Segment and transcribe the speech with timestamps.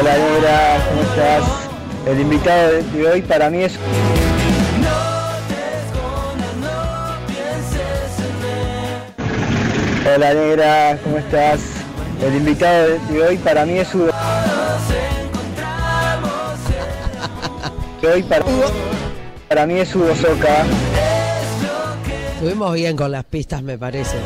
[0.00, 1.42] Hola negra, ¿cómo estás?
[2.06, 3.76] El invitado de hoy para mí es...
[10.14, 11.60] Hola negra, ¿cómo estás?
[12.22, 14.12] El invitado de hoy para mí es Hugo.
[18.14, 18.44] Hoy para,
[19.48, 20.64] para mí es Hugo Soca.
[22.34, 24.16] Estuvimos bien con las pistas, me parece.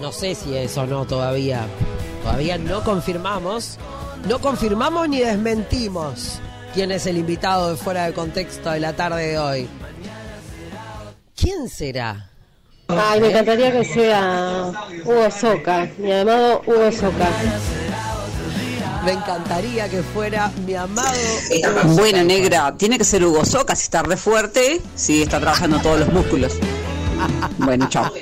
[0.00, 1.66] No sé si es o no todavía.
[2.22, 3.78] Todavía no confirmamos.
[4.28, 6.40] No confirmamos ni desmentimos
[6.72, 9.68] quién es el invitado de fuera de contexto de la tarde de hoy.
[11.36, 12.30] ¿Quién será?
[12.88, 14.72] Ay, me encantaría que sea
[15.04, 17.28] Hugo Soca, mi amado Hugo Soca.
[19.04, 21.12] Me encantaría que fuera mi amado.
[21.88, 26.00] Bueno, negra, tiene que ser Hugo Soca, si está re fuerte, si está trabajando todos
[26.00, 26.54] los músculos.
[27.58, 28.12] Bueno, chao.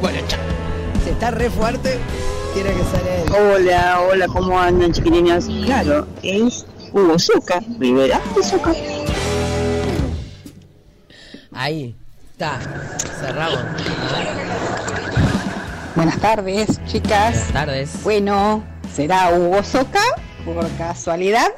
[0.00, 0.40] Bueno, chao.
[1.02, 1.98] Si está re fuerte,
[2.62, 3.32] que.
[3.38, 5.46] Hola, hola, ¿cómo andan, chiquilinas?
[5.64, 8.72] Claro, es Hugo Soca, Rivera de Soca.
[11.52, 11.96] Ahí,
[12.32, 12.58] está.
[13.20, 13.60] Cerramos.
[15.94, 17.34] Buenas tardes, chicas.
[17.34, 18.02] Buenas tardes.
[18.02, 20.02] Bueno, ¿será Hugo Soca
[20.44, 21.50] por casualidad?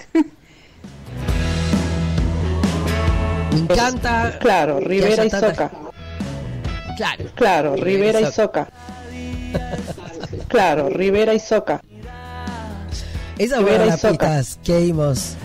[3.53, 4.39] Me encanta.
[4.39, 5.71] Claro, Rivera y Soca.
[6.97, 7.25] Claro.
[7.34, 8.69] Claro, Rivera y Soca.
[10.48, 11.81] Claro, Rivera y Soca.
[13.39, 15.37] Esas Rivera fueron y las pistas que dimos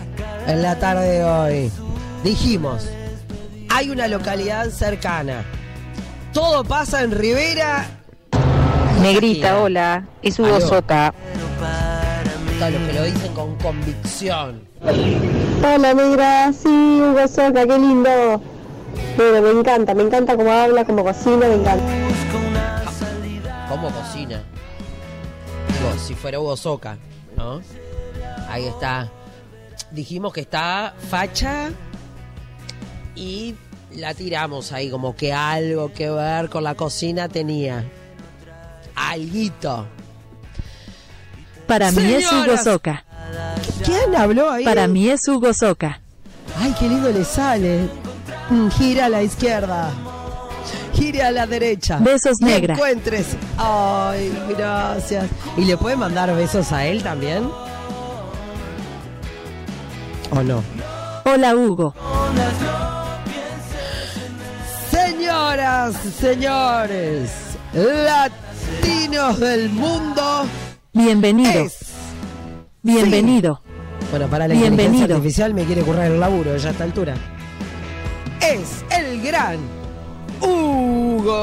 [0.46, 1.72] en la tarde de hoy.
[2.22, 2.88] Dijimos,
[3.68, 5.44] hay una localidad cercana.
[6.32, 7.86] Todo pasa en Rivera.
[9.00, 10.60] Negrita, hola, es Hugo.
[10.60, 11.12] Soca.
[12.58, 14.66] Todos los que lo dicen con convicción.
[14.82, 16.52] Hola, negra.
[16.52, 18.42] Sí, Hugo Soca, qué lindo.
[19.16, 21.84] Bueno, me encanta, me encanta cómo habla, cómo cocina, me encanta.
[23.68, 24.42] ¿Cómo cocina?
[25.78, 26.96] Digo, si fuera Hugo Soca,
[27.36, 27.60] ¿no?
[28.48, 29.10] Ahí está.
[29.90, 31.70] Dijimos que está facha
[33.14, 33.54] y
[33.94, 37.84] la tiramos ahí como que algo que ver con la cocina tenía.
[38.94, 39.86] Alguito.
[41.66, 42.56] Para mí es Hugo.
[42.56, 43.04] Soca.
[43.84, 44.64] ¿Quién habló ahí?
[44.64, 46.00] Para mí es Hugo Soca.
[46.58, 47.88] Ay, qué lindo le sale.
[48.48, 49.90] Mm, Gira a la izquierda.
[50.96, 51.98] Gire a la derecha.
[51.98, 52.74] Besos, negra.
[52.74, 53.36] Encuentres.
[53.58, 55.26] Ay, gracias.
[55.56, 57.50] ¿Y le puede mandar besos a él también?
[60.30, 60.62] ¿O no?
[61.24, 61.94] Hola Hugo.
[64.90, 67.30] Señoras, señores,
[67.74, 70.46] latinos del mundo.
[70.94, 71.64] Bienvenido.
[71.64, 71.76] Es.
[72.82, 73.60] Bienvenido.
[74.10, 74.84] Bueno, para la Bienvenido.
[74.84, 77.14] inteligencia artificial me quiere currar el laburo ya a esta altura.
[78.40, 79.58] Es el gran
[80.40, 81.36] Hugo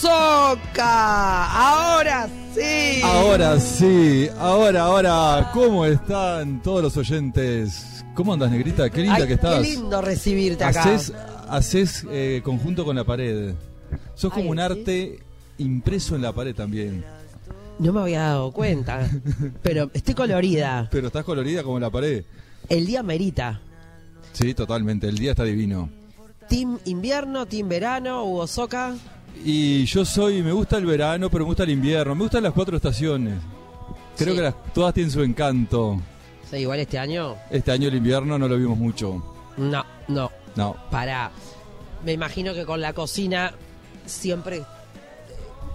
[0.00, 1.46] Soca.
[1.52, 3.00] Ahora sí.
[3.02, 8.04] Ahora sí, ahora, ahora, ¿cómo están todos los oyentes?
[8.14, 8.90] ¿Cómo andas, negrita?
[8.90, 9.54] Qué linda Ay, que estás.
[9.54, 10.82] Qué lindo recibirte acá.
[10.82, 11.12] Haces,
[11.48, 13.54] haces eh, conjunto con la pared.
[14.14, 14.62] Sos como Ay, un ¿sí?
[14.62, 15.18] arte
[15.58, 17.04] impreso en la pared también.
[17.78, 19.08] No me había dado cuenta,
[19.62, 20.88] pero estoy colorida.
[20.90, 22.24] Pero estás colorida como la pared.
[22.68, 23.60] El día merita.
[24.32, 25.08] Sí, totalmente.
[25.08, 25.88] El día está divino.
[26.48, 28.94] Team invierno, team verano, Hugo Soca.
[29.44, 32.14] Y yo soy, me gusta el verano, pero me gusta el invierno.
[32.14, 33.34] Me gustan las cuatro estaciones.
[34.16, 34.36] Creo Sí.
[34.36, 36.00] que las, todas tienen su encanto.
[36.50, 37.36] Sí, igual este año.
[37.50, 39.22] Este año el invierno no lo vimos mucho.
[39.56, 40.30] No, no.
[40.56, 40.76] No.
[40.90, 41.30] Para.
[42.04, 43.52] Me imagino que con la cocina
[44.06, 44.64] siempre eh,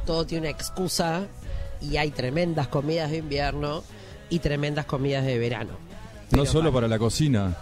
[0.06, 1.28] todo tiene una excusa
[1.82, 3.84] y hay tremendas comidas de invierno
[4.30, 5.74] y tremendas comidas de verano.
[6.32, 7.56] No solo para la cocina.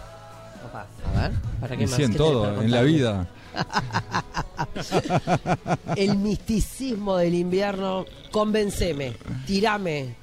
[0.72, 1.96] Opa, a ver, ¿para qué Y más?
[1.96, 3.28] sí, en ¿Qué tenés todo, en la vida.
[5.96, 9.12] El misticismo del invierno, convenceme,
[9.46, 10.14] tirame.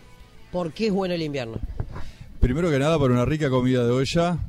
[0.52, 1.60] ¿Por qué es bueno el invierno?
[2.40, 4.40] Primero que nada, para una rica comida de olla,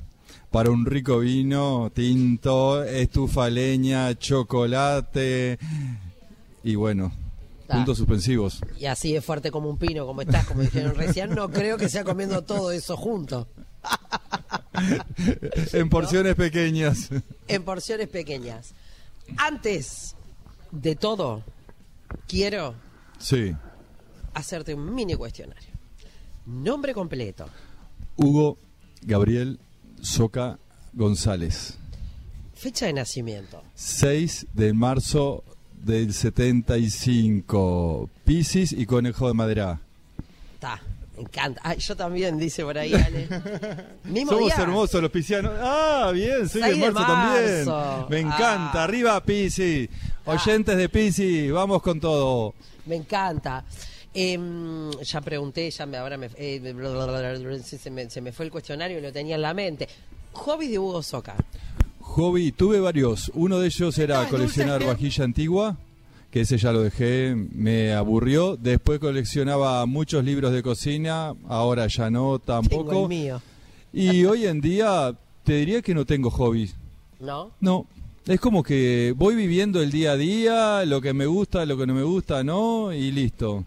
[0.51, 5.59] para un rico vino, tinto, estufa leña, chocolate
[6.65, 7.13] y bueno,
[7.69, 8.61] puntos suspensivos.
[8.79, 11.91] Y así de fuerte como un pino, como estás, como dijeron recién, no creo que
[11.91, 13.47] sea comiendo todo eso junto,
[15.73, 17.09] en porciones pequeñas.
[17.49, 18.73] en porciones pequeñas.
[19.37, 20.17] Antes
[20.71, 21.45] de todo,
[22.27, 22.75] quiero
[23.19, 23.55] Sí.
[24.35, 25.69] hacerte un mini cuestionario.
[26.47, 27.47] Nombre completo,
[28.17, 28.59] Hugo
[29.03, 29.61] Gabriel
[30.01, 30.59] Soca
[30.95, 31.79] González.
[32.55, 35.45] fecha de nacimiento, 6 de marzo
[35.83, 38.11] del 75.
[38.25, 39.81] Piscis y conejo de madera.
[40.55, 40.81] está,
[41.21, 41.61] me encanta.
[41.65, 43.29] Ay, yo también, dice por ahí, Ale.
[44.05, 44.63] Mismo Somos día.
[44.65, 45.53] hermosos los piscianos.
[45.61, 48.09] Ah, bien, 6 de Seis de marzo, también.
[48.09, 48.81] Me encanta.
[48.81, 48.85] Ah.
[48.85, 49.89] Arriba Piscis.
[50.27, 50.33] Ah.
[50.33, 52.55] Oyentes de Piscis, vamos con todo.
[52.87, 53.65] Me encanta.
[54.13, 56.75] Em, ya pregunté, ya me, ahora me, eh,
[57.65, 59.89] se, se me, se me fue el cuestionario y lo tenía en la mente.
[60.33, 61.37] Hobby de Hugo Soca.
[62.01, 63.31] Hobby, tuve varios.
[63.35, 65.77] Uno de ellos era Ay, coleccionar vajilla antigua,
[66.31, 68.57] que ese ya lo dejé, me aburrió.
[68.57, 73.03] Después coleccionaba muchos libros de cocina, ahora ya no Tengo tampoco.
[73.03, 73.43] el mío.
[73.93, 76.71] Y hoy en día te diría que no tengo hobby.
[77.19, 77.51] ¿No?
[77.61, 77.87] No,
[78.27, 81.87] es como que voy viviendo el día a día, lo que me gusta, lo que
[81.87, 83.65] no me gusta, no, y listo.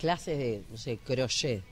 [0.00, 1.62] Clases de, no sé, crochet.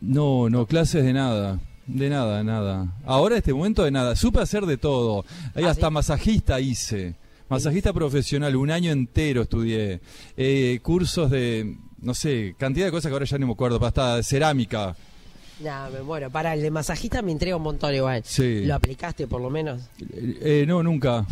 [0.00, 1.58] No, no, clases de nada.
[1.86, 2.86] De nada, nada.
[3.04, 4.14] Ahora, este momento, de nada.
[4.14, 5.24] Supe hacer de todo.
[5.56, 5.92] Ahí ¿Ah, hasta sí?
[5.92, 7.16] masajista hice.
[7.50, 10.00] Masajista profesional, un año entero estudié.
[10.36, 13.84] Eh, cursos de, no sé, cantidad de cosas que ahora ya no me acuerdo.
[13.84, 14.94] Hasta de cerámica.
[15.58, 16.30] Nah, me muero.
[16.30, 18.22] Para el de masajista me entrega un montón igual.
[18.24, 18.64] Sí.
[18.64, 19.82] ¿Lo aplicaste por lo menos?
[20.00, 21.26] Eh, eh, no, nunca.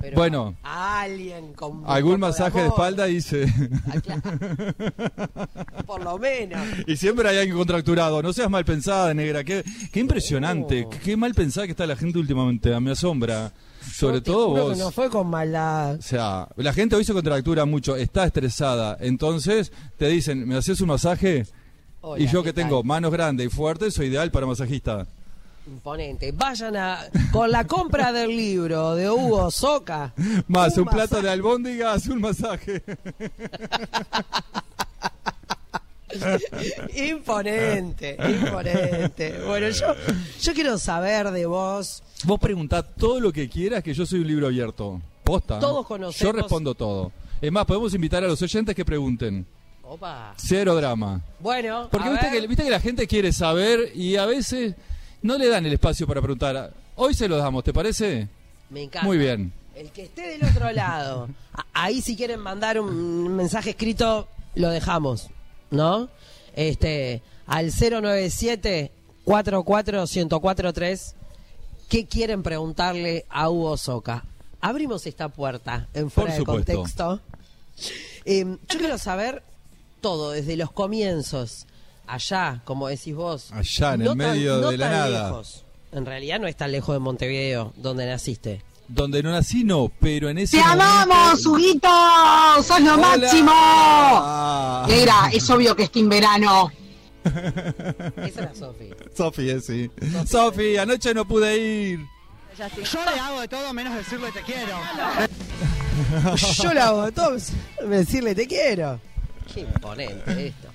[0.00, 0.56] Pero Bueno.
[0.62, 1.82] a alguien con.
[1.84, 3.46] Algún masaje de, espalda hice.
[3.88, 4.22] Ah, claro.
[5.86, 6.66] por lo menos.
[6.86, 8.22] y siempre hay alguien contracturado.
[8.22, 9.44] No seas mal pensada, negra.
[9.44, 9.62] Qué,
[9.92, 10.84] qué impresionante.
[10.84, 10.90] No.
[10.90, 12.78] Qué, qué mal pensada que está la gente últimamente.
[12.80, 13.52] Me asombra.
[13.92, 14.78] Sobre todo vos.
[14.78, 15.96] no fue con maldad.
[15.96, 18.96] O sea, la gente hoy se contractura mucho, está estresada.
[19.00, 21.46] Entonces te dicen, ¿me haces un masaje?
[22.00, 22.86] Hola, y yo ¿qué que tengo tal?
[22.86, 25.06] manos grandes y fuertes, soy ideal para masajista.
[25.66, 26.30] Imponente.
[26.32, 27.00] Vayan a.
[27.32, 30.14] Con la compra del libro de Hugo Soca.
[30.46, 31.22] Más un, plato masaje.
[31.22, 32.82] de albóndigas, un masaje.
[36.94, 39.40] Imponente, imponente.
[39.46, 39.86] Bueno, yo,
[40.40, 42.02] yo quiero saber de vos.
[42.24, 45.00] Vos preguntá todo lo que quieras, que yo soy un libro abierto.
[45.24, 45.58] Posta.
[45.58, 47.12] Todos conocemos- Yo respondo todo.
[47.40, 49.46] Es más, podemos invitar a los oyentes que pregunten.
[49.82, 50.34] Opa.
[50.36, 51.20] Cero drama.
[51.38, 52.40] Bueno, Porque a viste ver.
[52.40, 54.74] que, viste que la gente quiere saber y a veces
[55.22, 56.72] no le dan el espacio para preguntar.
[56.96, 58.28] Hoy se lo damos, ¿te parece?
[58.70, 59.06] Me encanta.
[59.06, 59.52] Muy bien.
[59.74, 61.28] El que esté del otro lado.
[61.72, 65.28] Ahí si quieren mandar un mensaje escrito, lo dejamos,
[65.70, 66.08] ¿no?
[66.54, 68.92] Este, al 097
[69.24, 71.14] 44143
[71.88, 74.24] ¿Qué quieren preguntarle a Hugo Soca?
[74.60, 77.20] Abrimos esta puerta en fuera de contexto.
[78.24, 79.44] Eh, yo quiero saber
[80.00, 81.66] todo, desde los comienzos,
[82.08, 83.52] allá, como decís vos.
[83.52, 85.28] Allá, en el tan- medio no de la tan nada.
[85.28, 85.64] lejos.
[85.92, 88.62] En realidad no es tan lejos de Montevideo, donde naciste.
[88.88, 91.88] Donde no nací, no, pero en ese ¡Te amamos, Huguito!
[92.62, 93.16] ¡Sos lo ¡Hola!
[93.18, 93.50] máximo!
[93.52, 94.86] Ah.
[94.88, 96.70] Negra, es obvio que está en verano.
[97.24, 98.90] Esa era Sofi.
[99.16, 99.90] Sofi, eh, sí.
[100.26, 102.00] Sofi, anoche no pude ir.
[102.56, 104.78] Yo le hago de todo menos decirle te quiero.
[106.62, 107.36] Yo la hago todo,
[107.86, 109.00] decirle te quiero.
[109.52, 110.68] Qué imponente esto.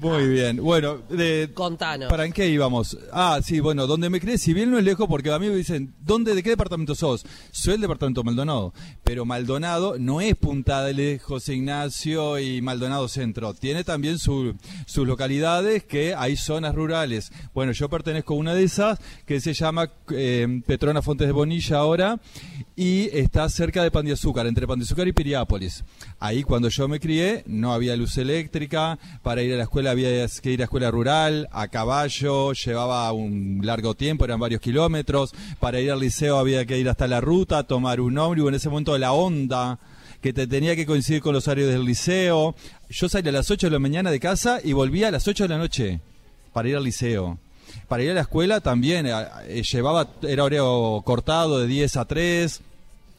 [0.00, 0.56] Muy bien.
[0.58, 2.08] Bueno, de, Contanos.
[2.10, 2.98] ¿para en qué íbamos?
[3.12, 5.56] Ah, sí, bueno, donde me crees, si bien no es lejos, porque a mí me
[5.56, 7.24] dicen, ¿dónde, de qué departamento sos?
[7.50, 8.74] Soy el departamento Maldonado.
[9.04, 13.54] Pero Maldonado no es Punta del José Ignacio y Maldonado Centro.
[13.54, 14.54] Tiene también su-
[14.86, 17.32] sus localidades que hay zonas rurales.
[17.54, 21.78] Bueno, yo pertenezco a una de esas que se llama eh, Petrona Fontes de Bonilla
[21.78, 22.20] ahora
[22.74, 25.84] y está cerca de Pan de Azúcar, entre Pan de Azúcar y Piriápolis.
[26.18, 30.26] Ahí cuando yo me crié no había luz eléctrica, para ir a la escuela había
[30.26, 35.78] que ir a escuela rural, a caballo, llevaba un largo tiempo, eran varios kilómetros, para
[35.80, 38.96] ir al liceo había que ir hasta la ruta, tomar un ómnibus, en ese momento
[38.96, 39.78] la onda
[40.22, 42.56] que te tenía que coincidir con los horarios del liceo.
[42.88, 45.44] Yo salía a las 8 de la mañana de casa y volvía a las 8
[45.44, 46.00] de la noche
[46.52, 47.38] para ir al liceo.
[47.88, 49.12] Para ir a la escuela también, eh,
[49.48, 52.62] eh, llevaba, era horario cortado de 10 a 3,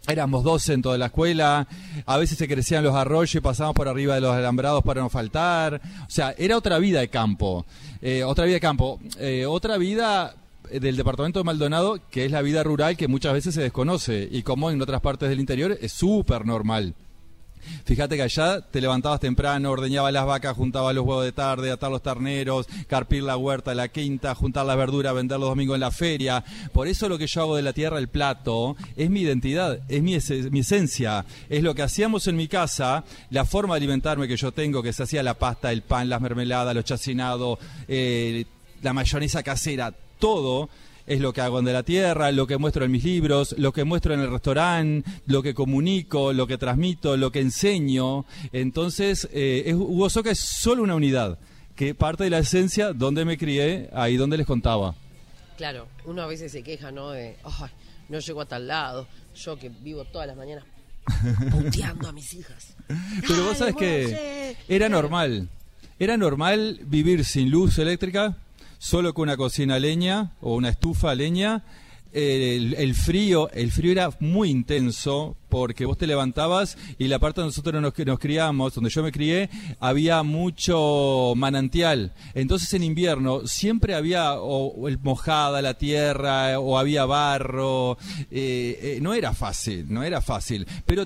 [0.07, 1.67] éramos 12 en toda la escuela,
[2.05, 5.09] a veces se crecían los arroyos y pasábamos por arriba de los alambrados para no
[5.09, 7.65] faltar, o sea, era otra vida de campo,
[8.01, 10.35] eh, otra vida de campo, eh, otra vida
[10.69, 14.27] eh, del departamento de Maldonado, que es la vida rural que muchas veces se desconoce
[14.31, 16.95] y como en otras partes del interior es súper normal.
[17.85, 21.91] Fíjate que allá te levantabas temprano, ordeñabas las vacas, juntabas los huevos de tarde, atar
[21.91, 25.91] los terneros, carpir la huerta, la quinta, juntar las verduras, vender los domingos en la
[25.91, 26.43] feria.
[26.73, 30.01] Por eso lo que yo hago de la tierra el plato es mi identidad, es
[30.01, 30.17] mi,
[30.51, 34.51] mi esencia, es lo que hacíamos en mi casa, la forma de alimentarme que yo
[34.51, 38.45] tengo, que se hacía la pasta, el pan, las mermeladas, los chacinados, eh,
[38.81, 40.69] la mayonesa casera, todo
[41.07, 43.71] es lo que hago en de la tierra, lo que muestro en mis libros, lo
[43.71, 48.25] que muestro en el restaurante, lo que comunico, lo que transmito, lo que enseño.
[48.51, 51.39] Entonces, eh, es, Hugo Soca es solo una unidad,
[51.75, 54.95] que parte de la esencia donde me crié, ahí donde les contaba.
[55.55, 57.11] Claro, uno a veces se queja, ¿no?
[57.11, 57.69] De, ay,
[58.09, 59.07] no llego a tal lado.
[59.33, 60.65] Yo que vivo todas las mañanas
[61.51, 62.75] puteando a mis hijas.
[63.27, 65.49] Pero vos sabes que era normal.
[65.99, 68.37] Era normal vivir sin luz eléctrica,
[68.77, 71.63] solo con una cocina leña o una estufa leña,
[72.13, 77.41] el, el frío, el frío era muy intenso porque vos te levantabas y la parte
[77.41, 82.13] donde nosotros nos, nos criamos, donde yo me crié, había mucho manantial.
[82.33, 87.97] Entonces en invierno siempre había o, el mojada la tierra o había barro.
[88.31, 90.65] eh, eh, no era fácil, no era fácil.
[90.85, 91.05] Pero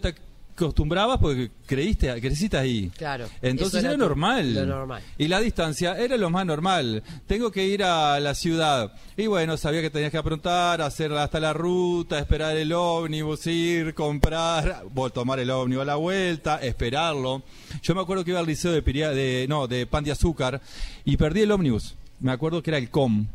[0.65, 2.89] acostumbrabas porque creíste, creciste ahí.
[2.97, 3.27] Claro.
[3.41, 4.53] Entonces era, era tu- normal.
[4.53, 5.01] lo normal.
[5.17, 7.03] Y la distancia era lo más normal.
[7.27, 8.93] Tengo que ir a la ciudad.
[9.17, 13.93] Y bueno, sabía que tenías que aprontar, hacer hasta la ruta, esperar el ómnibus, ir,
[13.93, 17.43] comprar, tomar el ómnibus a la vuelta, esperarlo.
[17.81, 20.61] Yo me acuerdo que iba al liceo de, Piria- de no, de Pan de Azúcar
[21.05, 21.95] y perdí el ómnibus.
[22.19, 23.25] Me acuerdo que era el COM.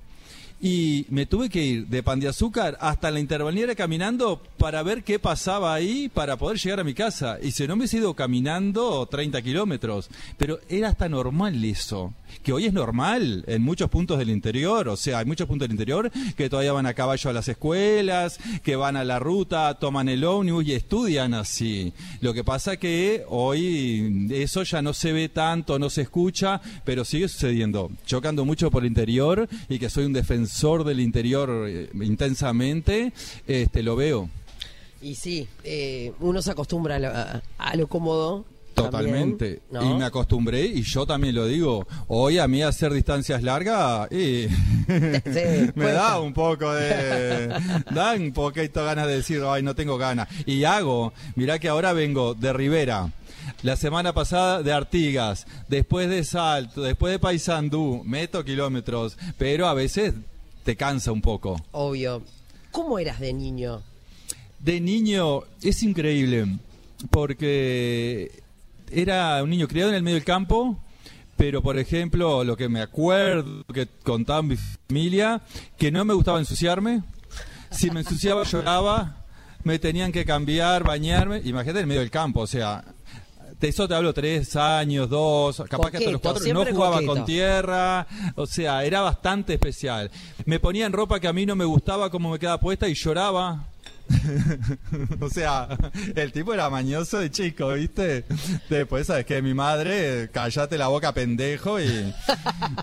[0.60, 5.04] Y me tuve que ir de Pan de Azúcar hasta la intervalera caminando para ver
[5.04, 7.38] qué pasaba ahí para poder llegar a mi casa.
[7.42, 10.08] Y si no me he ido caminando 30 kilómetros.
[10.38, 12.14] Pero era hasta normal eso.
[12.42, 14.88] Que hoy es normal en muchos puntos del interior.
[14.88, 18.38] O sea, hay muchos puntos del interior que todavía van a caballo a las escuelas,
[18.62, 21.92] que van a la ruta, toman el ómnibus y estudian así.
[22.20, 27.04] Lo que pasa que hoy eso ya no se ve tanto, no se escucha, pero
[27.04, 27.90] sigue sucediendo.
[28.06, 33.12] Chocando mucho por el interior y que soy un defensor del interior eh, intensamente,
[33.46, 34.28] este lo veo.
[35.02, 38.44] Y sí, eh, uno se acostumbra a lo, a- a lo cómodo.
[38.76, 39.62] Totalmente.
[39.72, 44.46] Y me acostumbré, y yo también lo digo, hoy a mí hacer distancias largas, y
[44.86, 45.92] me cuesta.
[45.92, 47.48] da un poco de...
[47.90, 50.28] da un poquito ganas de decir, ay, no tengo ganas.
[50.44, 53.10] Y hago, mirá que ahora vengo de Rivera,
[53.62, 59.74] la semana pasada de Artigas, después de Salto, después de Paysandú, meto kilómetros, pero a
[59.74, 60.14] veces
[60.64, 61.56] te cansa un poco.
[61.72, 62.22] Obvio.
[62.72, 63.82] ¿Cómo eras de niño?
[64.58, 66.46] De niño es increíble,
[67.10, 68.42] porque
[68.90, 70.78] era un niño criado en el medio del campo,
[71.36, 75.42] pero por ejemplo, lo que me acuerdo que contaba mi familia,
[75.76, 77.02] que no me gustaba ensuciarme,
[77.70, 79.24] si me ensuciaba lloraba,
[79.64, 82.84] me tenían que cambiar, bañarme, imagínate en el medio del campo, o sea,
[83.60, 87.14] de eso te hablo tres años, dos, capaz que hasta los cuatro, no jugaba coqueto.
[87.14, 90.10] con tierra, o sea, era bastante especial.
[90.44, 93.66] Me ponían ropa que a mí no me gustaba como me quedaba puesta y lloraba.
[95.20, 95.68] o sea,
[96.14, 98.24] el tipo era mañoso de chico, ¿viste?
[98.68, 99.42] Después, ¿sabes qué?
[99.42, 102.14] Mi madre, cállate la boca, pendejo, y,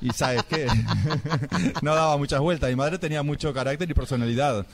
[0.02, 0.68] y ¿sabes qué?
[1.82, 2.70] no daba muchas vueltas.
[2.70, 4.66] Mi madre tenía mucho carácter y personalidad,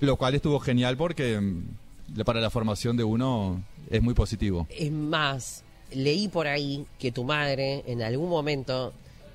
[0.00, 4.66] lo cual estuvo genial porque mm, para la formación de uno es muy positivo.
[4.70, 8.92] Es más, leí por ahí que tu madre en algún momento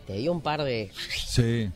[0.08, 0.92] te dio un par de...
[1.28, 1.70] Sí.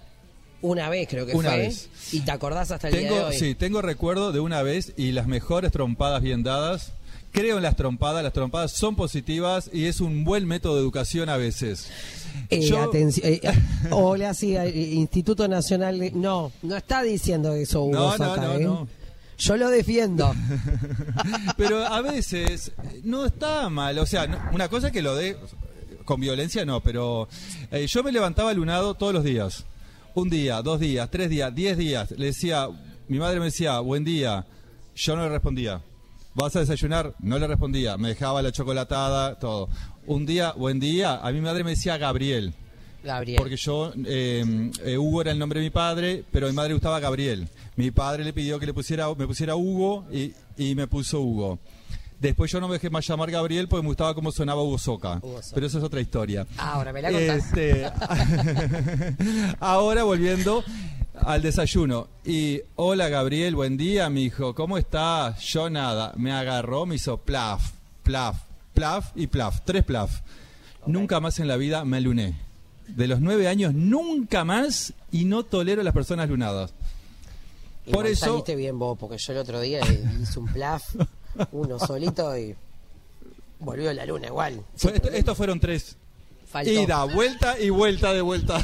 [0.66, 1.58] Una vez creo que Una fue.
[1.60, 1.90] vez.
[2.12, 3.38] Y te acordás hasta el día de Tengo, hoy.
[3.38, 6.92] sí, tengo recuerdo de una vez y las mejores trompadas bien dadas.
[7.32, 11.28] Creo en las trompadas, las trompadas son positivas y es un buen método de educación
[11.30, 11.90] a veces.
[12.50, 13.42] Eh, Yo- atención, eh,
[13.92, 16.12] hola, sí, eh, Instituto Nacional de...
[16.12, 18.64] No, no está diciendo eso Hugo No, no, ¿eh?
[18.64, 18.88] no.
[19.38, 20.34] Yo lo defiendo.
[21.58, 24.00] Pero a veces eh, no está mal.
[24.00, 25.36] O sea, una cosa que lo de
[26.06, 27.28] con violencia no, pero
[27.72, 29.66] eh, yo me levantaba lunado todos los días.
[30.16, 32.12] Un día, dos días, tres días, diez días.
[32.12, 32.70] Le decía,
[33.10, 34.46] mi madre me decía, buen día.
[34.96, 35.82] Yo no le respondía.
[36.34, 37.14] ¿Vas a desayunar?
[37.20, 37.98] No le respondía.
[37.98, 39.68] Me dejaba la chocolatada, todo.
[40.08, 41.18] Un día, buen día.
[41.18, 42.54] A mi madre me decía Gabriel.
[43.04, 43.38] Gabriel.
[43.38, 46.72] Porque yo, eh, eh, Hugo era el nombre de mi padre, pero a mi madre
[46.72, 47.50] gustaba Gabriel.
[47.76, 51.60] Mi padre le pidió que le pusiera, me pusiera Hugo y, y me puso Hugo.
[52.20, 55.20] Después yo no me dejé más llamar Gabriel porque me gustaba cómo sonaba Hugo Soca.
[55.22, 55.54] Hugo Soca.
[55.56, 56.48] Pero eso es otra historia.
[56.58, 57.38] Ahora me la contás.
[57.46, 57.86] Este,
[59.60, 60.64] ahora volviendo
[61.22, 62.08] al desayuno.
[62.24, 64.56] Y, hola Gabriel, buen día, mi hijo.
[64.56, 65.40] ¿Cómo estás?
[65.42, 66.14] Yo nada.
[66.18, 67.72] Me agarró, me hizo plaf,
[68.04, 68.38] plaf,
[68.74, 69.62] plaf y plaf.
[69.66, 70.22] Tres plaf.
[70.86, 72.36] Nunca más en la vida me luné.
[72.88, 76.74] De los nueve años, nunca más y no tolero a las personas lunadas.
[77.88, 79.80] Igual por eso- saliste bien vos, porque yo el otro día
[80.22, 80.84] hice un plaf,
[81.52, 82.56] uno solito y
[83.60, 84.62] volvió la luna igual.
[84.76, 85.96] Esto- estos fueron tres.
[86.48, 86.72] Faltó.
[86.72, 88.58] Ida, vuelta y vuelta de vuelta.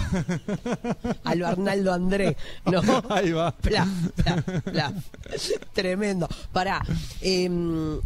[1.25, 2.81] A lo Arnaldo André, ¿no?
[3.09, 3.53] Ahí va.
[5.73, 6.27] Tremendo.
[6.53, 6.81] Pará,
[7.21, 7.99] em,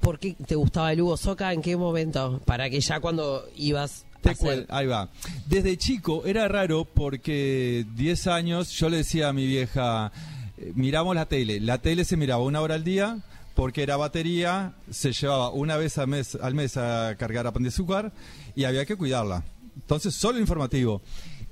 [0.00, 1.52] ¿por qué te gustaba el Hugo Soca?
[1.52, 2.40] ¿En qué momento?
[2.44, 4.46] Para que ya cuando ibas a Te hacer...
[4.46, 5.08] cuel- ahí va.
[5.46, 10.10] Desde chico era raro porque 10 años yo le decía a mi vieja,
[10.58, 11.60] eh, miramos la tele.
[11.60, 13.18] La tele se miraba una hora al día
[13.54, 17.62] porque era batería, se llevaba una vez al mes, al mes a cargar a pan
[17.62, 18.12] de azúcar
[18.54, 19.44] y había que cuidarla.
[19.76, 21.02] Entonces, solo informativo.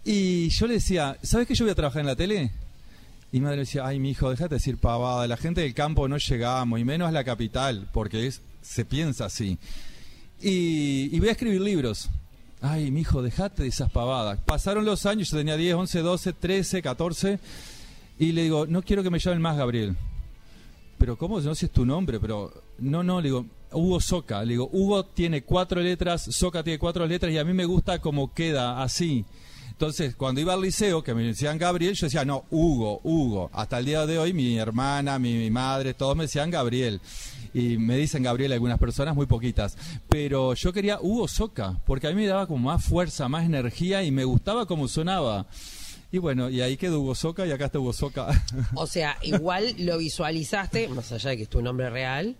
[0.04, 2.52] Y yo le decía, ¿sabes que yo voy a trabajar en la tele?
[3.32, 6.08] Y mi madre me decía, ay, mi hijo, déjate decir pavada, la gente del campo
[6.08, 9.58] no llegamos, y menos la capital, porque es, se piensa así.
[10.40, 12.10] Y, y voy a escribir libros.
[12.62, 14.40] Ay, mi hijo, dejate de esas pavadas.
[14.40, 17.38] Pasaron los años, yo tenía 10, 11, 12, 13, 14.
[18.18, 19.96] Y le digo, no quiero que me llamen más Gabriel.
[21.00, 21.40] Pero ¿cómo?
[21.40, 24.42] No sé si es tu nombre, pero no, no, le digo, Hugo Soca.
[24.42, 28.00] Le digo, Hugo tiene cuatro letras, Soca tiene cuatro letras y a mí me gusta
[28.00, 29.24] como queda así.
[29.70, 33.48] Entonces, cuando iba al liceo, que me decían Gabriel, yo decía, no, Hugo, Hugo.
[33.54, 37.00] Hasta el día de hoy, mi hermana, mi, mi madre, todos me decían Gabriel.
[37.54, 39.78] Y me dicen Gabriel algunas personas, muy poquitas.
[40.10, 44.02] Pero yo quería Hugo Soca, porque a mí me daba como más fuerza, más energía
[44.02, 45.46] y me gustaba cómo sonaba.
[46.12, 48.28] Y bueno, y ahí quedó Hugo Soca y acá está Hugo Soca.
[48.74, 52.36] O sea, igual lo visualizaste, más allá de que es tu nombre real,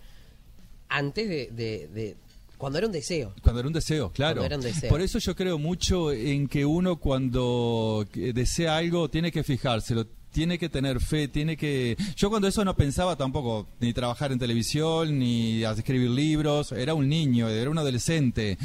[0.89, 2.17] antes de, de- de-
[2.59, 3.33] cuando era un deseo.
[3.43, 4.35] Cuando era un deseo, claro.
[4.43, 4.91] Cuando era un deseo.
[4.91, 10.07] Por eso yo creo mucho en que uno cuando eh, desea algo tiene que fijárselo,
[10.31, 11.97] tiene que tener fe, tiene que...
[12.17, 17.09] Yo cuando eso no pensaba tampoco ni trabajar en televisión, ni escribir libros, era un
[17.09, 18.59] niño, era un adolescente,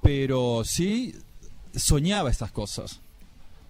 [0.00, 1.14] pero sí
[1.74, 3.00] soñaba estas cosas.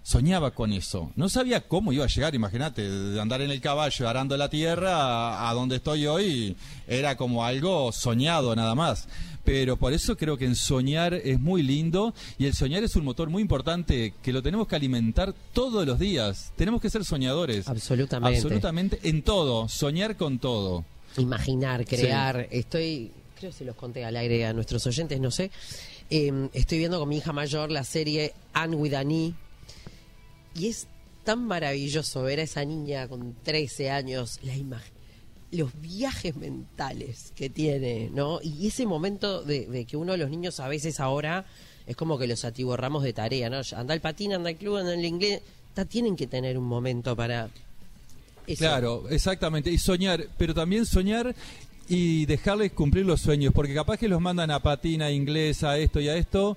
[0.02, 1.12] Soñaba con eso.
[1.14, 4.96] No sabía cómo iba a llegar, imagínate, de andar en el caballo arando la tierra
[4.96, 6.56] a, a donde estoy hoy,
[6.88, 9.08] era como algo soñado nada más.
[9.44, 13.04] Pero por eso creo que en soñar es muy lindo y el soñar es un
[13.04, 16.52] motor muy importante que lo tenemos que alimentar todos los días.
[16.56, 17.68] Tenemos que ser soñadores.
[17.68, 18.36] Absolutamente.
[18.36, 20.84] Absolutamente en todo, soñar con todo.
[21.16, 22.46] Imaginar, crear.
[22.50, 25.50] Estoy, creo que se los conté al aire a nuestros oyentes, no sé.
[26.10, 29.34] Eh, estoy viendo con mi hija mayor la serie Anne with an E.
[30.54, 30.86] Y es
[31.24, 34.92] tan maravilloso ver a esa niña con 13 años, la imagen,
[35.50, 38.40] los viajes mentales que tiene, ¿no?
[38.42, 41.44] Y ese momento de, que uno de los niños a veces ahora
[41.86, 43.60] es como que los atiborramos de tarea, ¿no?
[43.76, 45.42] Anda al patín, anda al club, anda al inglés.
[45.74, 47.48] Ta- tienen que tener un momento para...
[48.58, 49.70] Claro, exactamente.
[49.70, 51.34] Y soñar, pero también soñar
[51.88, 55.78] y dejarles cumplir los sueños, porque capaz que los mandan a patina, a inglés, a
[55.78, 56.56] esto y a esto,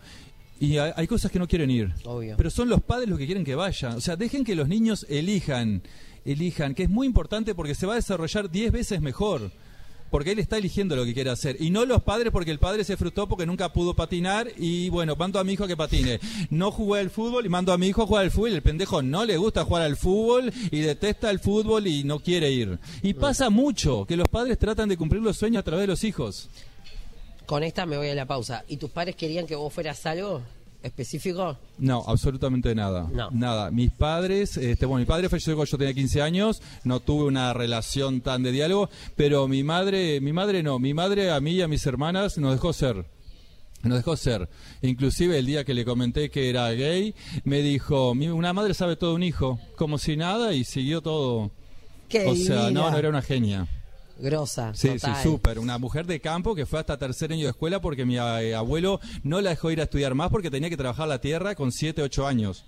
[0.59, 1.93] y hay, hay cosas que no quieren ir.
[2.05, 2.35] Obvio.
[2.37, 3.95] Pero son los padres los que quieren que vayan.
[3.95, 5.81] O sea, dejen que los niños elijan,
[6.23, 9.51] elijan, que es muy importante porque se va a desarrollar 10 veces mejor.
[10.11, 11.57] Porque él está eligiendo lo que quiere hacer.
[11.59, 15.15] Y no los padres porque el padre se frustró porque nunca pudo patinar y bueno,
[15.17, 16.19] mando a mi hijo a que patine.
[16.51, 19.01] No jugué al fútbol y mando a mi hijo a jugar al fútbol el pendejo
[19.01, 22.79] no le gusta jugar al fútbol y detesta el fútbol y no quiere ir.
[23.01, 26.03] Y pasa mucho que los padres tratan de cumplir los sueños a través de los
[26.03, 26.49] hijos.
[27.45, 28.63] Con esta me voy a la pausa.
[28.67, 30.41] ¿Y tus padres querían que vos fueras algo
[30.83, 31.57] específico?
[31.79, 33.07] No, absolutamente nada.
[33.11, 33.29] No.
[33.31, 33.71] Nada.
[33.71, 37.53] Mis padres, este, bueno, mi padre falleció cuando yo tenía 15 años, no tuve una
[37.53, 41.61] relación tan de diálogo, pero mi madre, mi madre no, mi madre a mí y
[41.61, 43.05] a mis hermanas nos dejó ser.
[43.83, 44.49] Nos dejó ser.
[44.81, 48.95] Inclusive el día que le comenté que era gay, me dijo, "Mi- una madre sabe
[48.95, 51.51] todo un hijo, como si nada y siguió todo.
[52.09, 53.67] Qué o sea, no, no era una genia.
[54.17, 54.73] Grosa.
[54.73, 55.15] Sí, total.
[55.17, 55.59] sí, súper.
[55.59, 58.99] Una mujer de campo que fue hasta tercer año de escuela porque mi eh, abuelo
[59.23, 62.01] no la dejó ir a estudiar más porque tenía que trabajar la tierra con 7,
[62.01, 62.65] 8 años.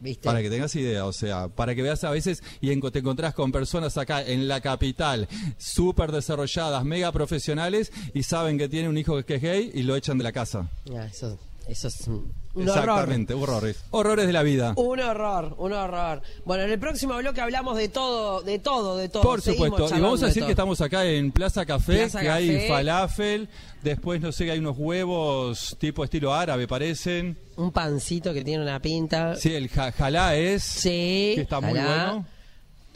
[0.00, 0.22] ¿Viste?
[0.26, 3.34] Para que tengas idea, o sea, para que veas a veces y en- te encontrás
[3.34, 5.26] con personas acá en la capital
[5.56, 9.96] súper desarrolladas, mega profesionales y saben que tiene un hijo que es gay y lo
[9.96, 10.70] echan de la casa.
[10.96, 11.36] Ah, eso,
[11.68, 12.78] eso es un, un horror.
[12.88, 13.84] Exactamente, horrores.
[13.90, 14.72] Horrores de la vida.
[14.76, 16.22] Un horror, un horror.
[16.44, 19.22] Bueno, en el próximo bloque hablamos de todo, de todo, de todo.
[19.22, 22.20] Por Seguimos supuesto, y vamos a de decir que estamos acá en Plaza Café, Plaza
[22.20, 23.48] que hay falafel,
[23.82, 27.38] después no sé, que hay unos huevos tipo estilo árabe, parecen.
[27.56, 29.36] Un pancito que tiene una pinta.
[29.36, 32.26] Sí, el ja- jalá es, Sí, que está muy bueno.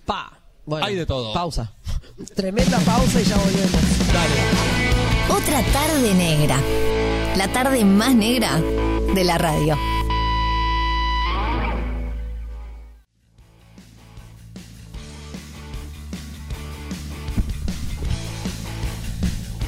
[0.06, 0.38] Pa.
[0.64, 1.32] Bueno, Hay de todo.
[1.35, 1.72] Pausa.
[2.37, 4.08] Tremenda pausa y ya volvemos.
[4.12, 5.40] Dale.
[5.42, 6.61] Otra tarde negra.
[7.36, 8.60] La tarde más negra
[9.14, 9.74] de la radio.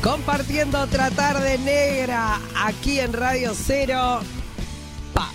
[0.03, 4.21] Compartiendo otra tarde negra aquí en Radio Cero.
[5.15, 5.31] Pa.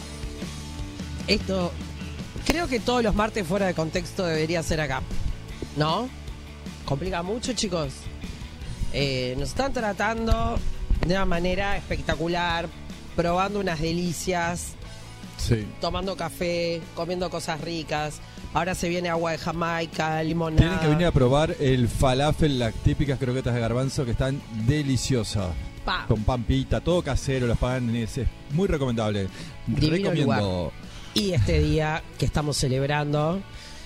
[1.26, 1.72] Esto,
[2.46, 5.02] creo que todos los martes fuera de contexto debería ser acá.
[5.76, 6.08] ¿No?
[6.86, 7.92] Complica mucho, chicos.
[8.94, 10.60] Eh, nos están tratando
[11.06, 12.68] de una manera espectacular,
[13.16, 14.74] probando unas delicias,
[15.38, 15.66] Sí.
[15.80, 18.20] tomando café, comiendo cosas ricas.
[18.54, 20.58] Ahora se viene agua de Jamaica, limonada.
[20.62, 25.48] Tienen que venir a probar el falafel, las típicas croquetas de garbanzo que están deliciosas.
[25.86, 26.06] Pa.
[26.08, 29.28] Con pampita, todo casero, los panes, es muy recomendable.
[29.66, 30.74] Divino Recomiendo.
[31.14, 33.42] Y este día que estamos celebrando,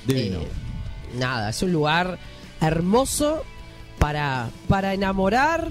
[0.05, 0.39] Divino.
[0.39, 0.47] eh,
[1.17, 2.17] nada, es un lugar
[2.61, 3.43] hermoso
[3.99, 5.69] para, para enamorar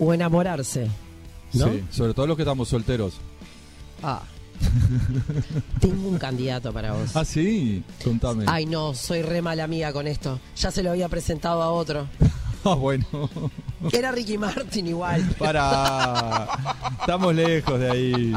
[0.00, 0.88] o enamorarse.
[1.52, 1.68] ¿no?
[1.68, 3.14] Sí, sobre todo los que estamos solteros.
[4.02, 4.22] Ah.
[5.80, 7.14] Tengo un candidato para vos.
[7.16, 8.44] Ah, sí, contame.
[8.46, 10.38] Ay, no, soy re mala amiga con esto.
[10.56, 12.08] Ya se lo había presentado a otro.
[12.62, 13.06] Ah, bueno.
[13.90, 15.22] Era Ricky Martin igual.
[15.38, 16.46] Para.
[17.00, 18.34] Estamos lejos de ahí.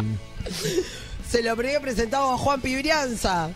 [1.28, 3.50] Se lo había presentado a Juan Pibrianza.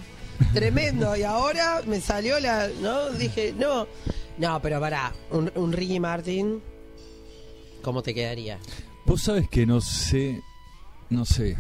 [0.54, 1.16] tremendo.
[1.16, 2.68] Y ahora me salió la.
[2.82, 3.12] ¿No?
[3.12, 3.88] Dije, no.
[4.38, 5.14] No, pero pará.
[5.32, 6.62] Un, un Ricky Martin.
[7.88, 8.60] ¿Cómo te quedaría?
[9.06, 10.42] Vos sabés que no sé,
[11.10, 11.56] no sé.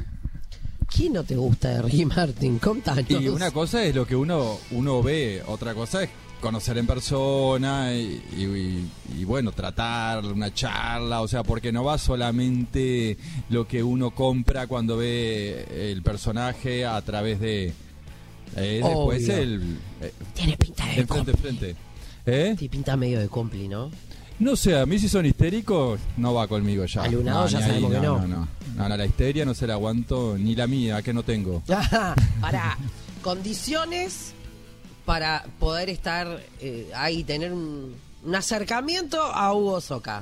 [0.93, 2.59] ¿Quién no te gusta de Ricky Martin?
[2.59, 3.09] Contanos.
[3.09, 6.09] Y una cosa es lo que uno, uno ve, otra cosa es
[6.41, 11.97] conocer en persona y, y- y, bueno, tratar una charla, o sea, porque no va
[11.97, 13.15] solamente
[13.49, 17.67] lo que uno compra cuando ve el personaje a través de...
[18.57, 19.77] eh, después el...
[20.01, 21.75] eh, Tiene pinta de de frente frente.
[22.25, 22.55] ¿Eh?
[22.59, 23.89] Sí, pinta medio de compli, ¿no?
[24.39, 27.03] No sé, a mí si son histéricos, no va conmigo ya.
[27.03, 28.19] Alunado No, ya ni ahí, sabemos que no.
[28.19, 28.47] No, no.
[28.75, 31.63] No, no, la histeria no se la aguanto, ni la mía, que no tengo.
[32.41, 32.77] para
[33.23, 34.33] condiciones
[35.05, 40.21] para poder estar eh, ahí, tener un, un acercamiento a Hugo Soca.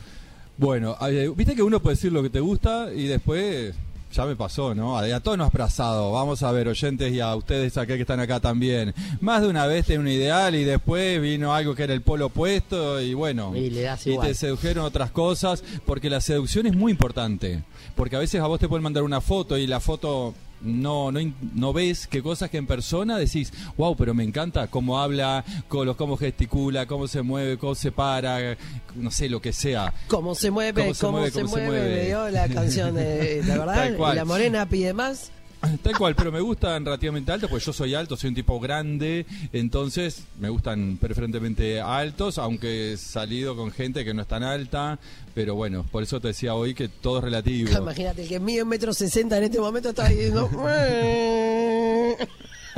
[0.57, 3.75] Bueno, eh, viste que uno puede decir lo que te gusta y después
[4.15, 4.97] ya me pasó, ¿no?
[4.97, 6.11] A, a todos nos ha pasado.
[6.11, 8.93] Vamos a ver, oyentes, y a ustedes acá que están acá también.
[9.19, 12.27] Más de una vez tenía un ideal y después vino algo que era el polo
[12.27, 13.55] opuesto y bueno.
[13.55, 17.63] Y le das y te sedujeron otras cosas, porque la seducción es muy importante.
[17.95, 21.19] Porque a veces a vos te pueden mandar una foto y la foto no, no,
[21.53, 25.95] no ves qué cosas que en persona decís, wow, pero me encanta cómo habla, cómo,
[25.95, 28.57] cómo gesticula, cómo se mueve, cómo se para,
[28.95, 29.93] no sé, lo que sea.
[30.07, 31.95] Cómo se mueve, Cómo cómo, se mueve, se, cómo se mueve, mueve.
[31.95, 35.31] me dio la canción de, la verdad, la morena pide más.
[35.83, 39.25] Tal cual, pero me gustan relativamente altos, pues yo soy alto, soy un tipo grande,
[39.53, 44.99] entonces me gustan preferentemente altos, aunque he salido con gente que no es tan alta,
[45.33, 47.71] pero bueno, por eso te decía hoy que todo es relativo.
[47.77, 50.49] Imagínate, el que mide un metro sesenta en este momento está diciendo,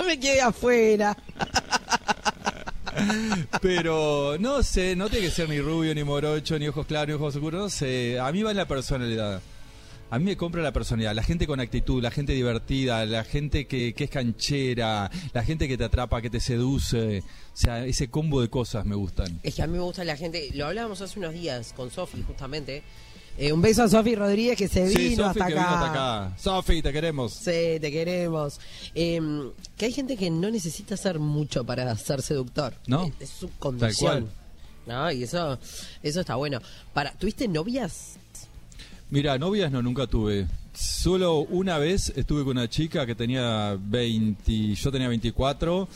[0.05, 1.15] me quedé afuera.
[3.61, 7.13] Pero no sé, no tiene que ser ni rubio, ni morocho, ni ojos claros, ni
[7.13, 9.41] ojos oscuros, no sé, a mí va la personalidad.
[10.09, 13.67] A mí me compra la personalidad, la gente con actitud, la gente divertida, la gente
[13.67, 17.19] que, que es canchera, la gente que te atrapa, que te seduce.
[17.19, 19.39] O sea, ese combo de cosas me gustan.
[19.43, 22.23] Es que a mí me gusta la gente, lo hablábamos hace unos días con Sofi
[22.23, 22.83] justamente.
[23.39, 25.63] Eh, un beso a Sofi Rodríguez que se Sí, vino, hasta, que acá.
[25.63, 25.91] vino hasta
[26.29, 26.37] acá.
[26.39, 27.33] Sofi, te queremos.
[27.33, 28.59] Sí, te queremos.
[28.95, 29.19] Eh,
[29.77, 32.73] que hay gente que no necesita hacer mucho para ser seductor.
[32.87, 33.11] No.
[33.19, 34.11] Es, su Tal condición.
[34.21, 34.27] cual.
[34.87, 35.11] ¿No?
[35.11, 35.59] Y eso,
[36.01, 36.61] eso está bueno.
[36.93, 38.17] Para, ¿Tuviste novias?
[39.09, 40.47] Mira, novias no, nunca tuve.
[40.73, 45.87] Solo una vez estuve con una chica que tenía 20, yo tenía 24,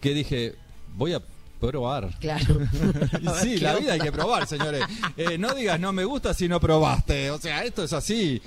[0.00, 0.54] que dije,
[0.96, 1.22] voy a
[1.60, 2.10] probar.
[2.20, 2.58] Claro.
[3.20, 4.82] Y sí, la vida hay que probar, señores.
[5.16, 7.30] Eh, no digas no me gusta si no probaste.
[7.30, 8.40] O sea, esto es así.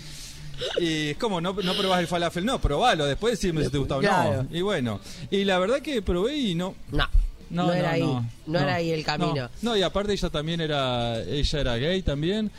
[0.79, 3.97] Y es como no, no probás el falafel, no, probalo, después decime si te gusta
[3.97, 4.43] o Claro.
[4.49, 4.57] no.
[4.57, 4.99] Y bueno,
[5.29, 6.75] y la verdad que probé y no.
[6.91, 7.07] No.
[7.49, 8.03] No, era ahí.
[8.45, 9.33] No, era ahí el camino.
[9.33, 12.51] No, no, y aparte ella también era, ella era gay también.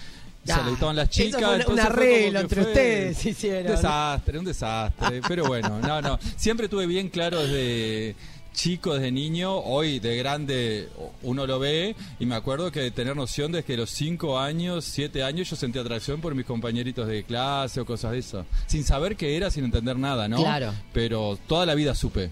[0.55, 0.63] Se
[0.97, 1.41] las eso chicas.
[1.41, 3.67] fue un- un entonces fue como arreglo entre ustedes, hicieron.
[3.71, 5.21] Un desastre, un desastre.
[5.29, 6.19] Pero bueno, no, no.
[6.37, 8.15] Siempre tuve bien claro desde
[8.55, 10.89] chico, desde niño, hoy de grande
[11.23, 14.85] uno lo ve y me acuerdo que de tener noción desde que los 5 años,
[14.85, 18.47] 7 años yo sentía atracción por mis compañeritos de clase o cosas de eso.
[18.67, 20.39] Sin saber qué era, sin entender nada, ¿no?
[20.39, 20.75] Claro.
[20.93, 22.31] Pero toda la vida supe.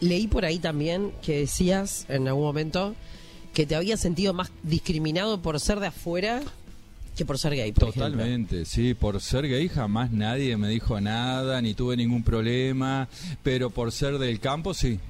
[0.00, 2.94] Leí por ahí también que decías en algún momento
[3.52, 6.40] que te habías sentido más discriminado por ser de afuera
[7.16, 7.72] que por ser gay.
[7.72, 7.92] Por.
[7.92, 13.08] Totalmente, sí, por ser gay jamás nadie me dijo nada, ni tuve ningún problema,
[13.42, 15.00] pero por ser del campo sí,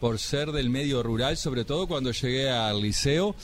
[0.00, 3.34] por ser del medio rural, sobre todo cuando llegué al liceo,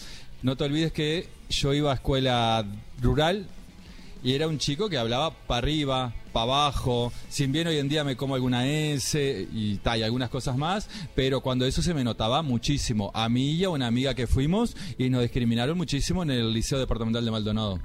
[0.43, 2.65] no te olvides que yo iba a escuela
[3.03, 3.47] rural
[4.23, 8.05] y era un chico que hablaba para arriba, para abajo, sin bien hoy en día
[8.05, 12.05] me como alguna S y, ta, y algunas cosas más, pero cuando eso se me
[12.05, 16.31] notaba muchísimo, a mí y a una amiga que fuimos y nos discriminaron muchísimo en
[16.31, 17.81] el Liceo Departamental de Maldonado.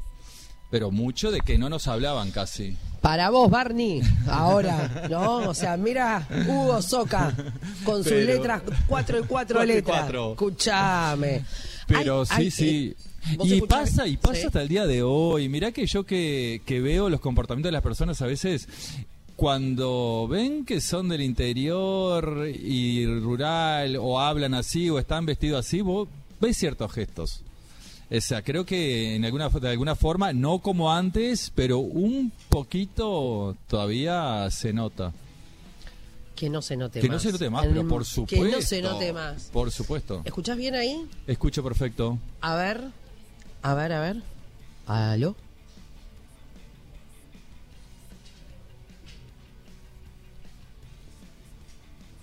[0.71, 2.75] Pero mucho de que no nos hablaban casi.
[3.01, 5.49] Para vos, Barney, ahora, ¿no?
[5.49, 7.35] O sea, mira Hugo Soca
[7.83, 9.97] con sus Pero- letras, cuatro y cuatro Cuatro y letras.
[10.01, 10.31] cuatro.
[10.31, 11.43] Escuchame.
[11.87, 12.95] Pero Ay, sí, ay, sí.
[13.31, 14.45] eh, ¿vos Y escuchás- pasa, y pasa Sí.
[14.47, 15.49] hasta el día de hoy.
[15.49, 18.67] Mirá que yo que, que veo los comportamientos de las personas a veces,
[19.35, 25.81] cuando ven que son del interior y rural, o hablan así, o están vestidos así,
[25.81, 26.07] vos
[26.39, 27.41] ves ciertos gestos.
[28.13, 33.55] O sea, creo que en alguna, de alguna forma, no como antes, pero un poquito
[33.67, 35.13] todavía se nota.
[36.35, 37.13] Que no se note Que más.
[37.13, 38.45] no se note más, pero por supuesto.
[38.45, 39.43] Que no se note más.
[39.53, 40.23] Por supuesto.
[40.25, 41.07] ¿Escuchás bien ahí?
[41.25, 42.17] Escucho perfecto.
[42.41, 42.81] A ver,
[43.61, 44.23] a ver, a ver.
[44.87, 45.35] ¿Aló?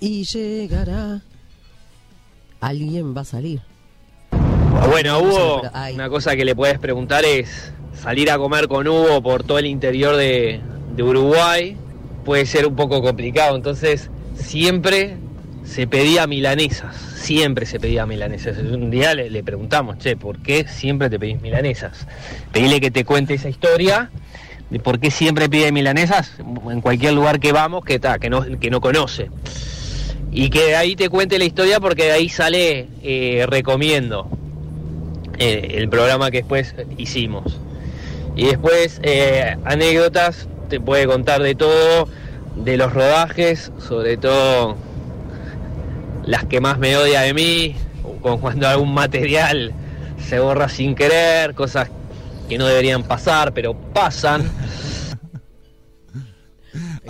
[0.01, 1.23] Y llegará.
[2.61, 3.63] Alguien va a salir.
[4.87, 5.63] Bueno, Hugo,
[5.95, 9.67] una cosa que le puedes preguntar es salir a comer con Hugo por todo el
[9.67, 10.61] interior de,
[10.95, 11.77] de Uruguay
[12.25, 15.17] puede ser un poco complicado, entonces siempre,
[15.65, 18.59] se pedía milanesas, siempre se pedía milanesas.
[18.59, 22.07] Un día le, le preguntamos, che, ¿por qué siempre te pedís milanesas?
[22.53, 24.11] Pedile que te cuente esa historia
[24.71, 26.33] de por qué siempre pide milanesas
[26.71, 29.31] en cualquier lugar que vamos que, ta, que, no, que no conoce.
[30.31, 34.29] Y que de ahí te cuente la historia porque de ahí sale eh, Recomiendo,
[35.39, 37.59] eh, el programa que después hicimos.
[38.37, 42.09] Y después eh, anécdotas, te puede contar de todo,
[42.57, 44.77] de los rodajes, sobre todo
[46.25, 47.75] las que más me odia de mí,
[48.21, 49.73] con cuando algún material
[50.25, 51.89] se borra sin querer, cosas
[52.49, 54.51] que no deberían pasar, pero pasan.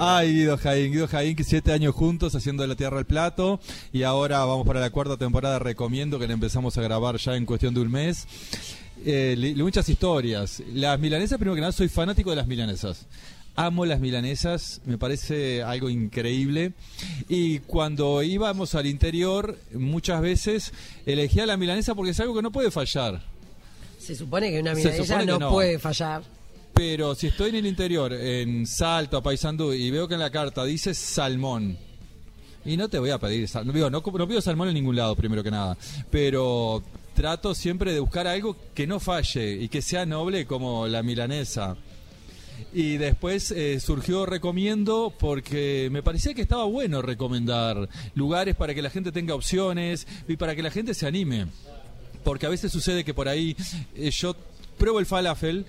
[0.00, 3.58] Ay, Guido Jaín, Guido Jaín, que siete años juntos haciendo de la tierra el plato
[3.92, 7.44] y ahora vamos para la cuarta temporada, recomiendo que la empezamos a grabar ya en
[7.46, 8.26] cuestión de un mes.
[9.04, 10.62] Eh, muchas historias.
[10.72, 13.06] Las milanesas, primero que nada, soy fanático de las milanesas.
[13.56, 16.74] Amo las milanesas, me parece algo increíble.
[17.28, 20.72] Y cuando íbamos al interior, muchas veces
[21.06, 23.20] elegía la milanesa porque es algo que no puede fallar.
[23.98, 25.50] Se supone que una milanesa supone que no, no.
[25.50, 26.22] puede fallar.
[26.78, 30.64] Pero si estoy en el interior, en Salto, Paysandú, y veo que en la carta
[30.64, 31.76] dice salmón,
[32.64, 35.16] y no te voy a pedir salmón, no, no, no pido salmón en ningún lado,
[35.16, 35.76] primero que nada,
[36.08, 36.84] pero
[37.16, 41.76] trato siempre de buscar algo que no falle y que sea noble como la milanesa.
[42.72, 48.82] Y después eh, surgió Recomiendo porque me parecía que estaba bueno recomendar lugares para que
[48.82, 51.48] la gente tenga opciones y para que la gente se anime.
[52.22, 53.56] Porque a veces sucede que por ahí
[53.96, 54.36] eh, yo
[54.78, 55.66] pruebo el falafel,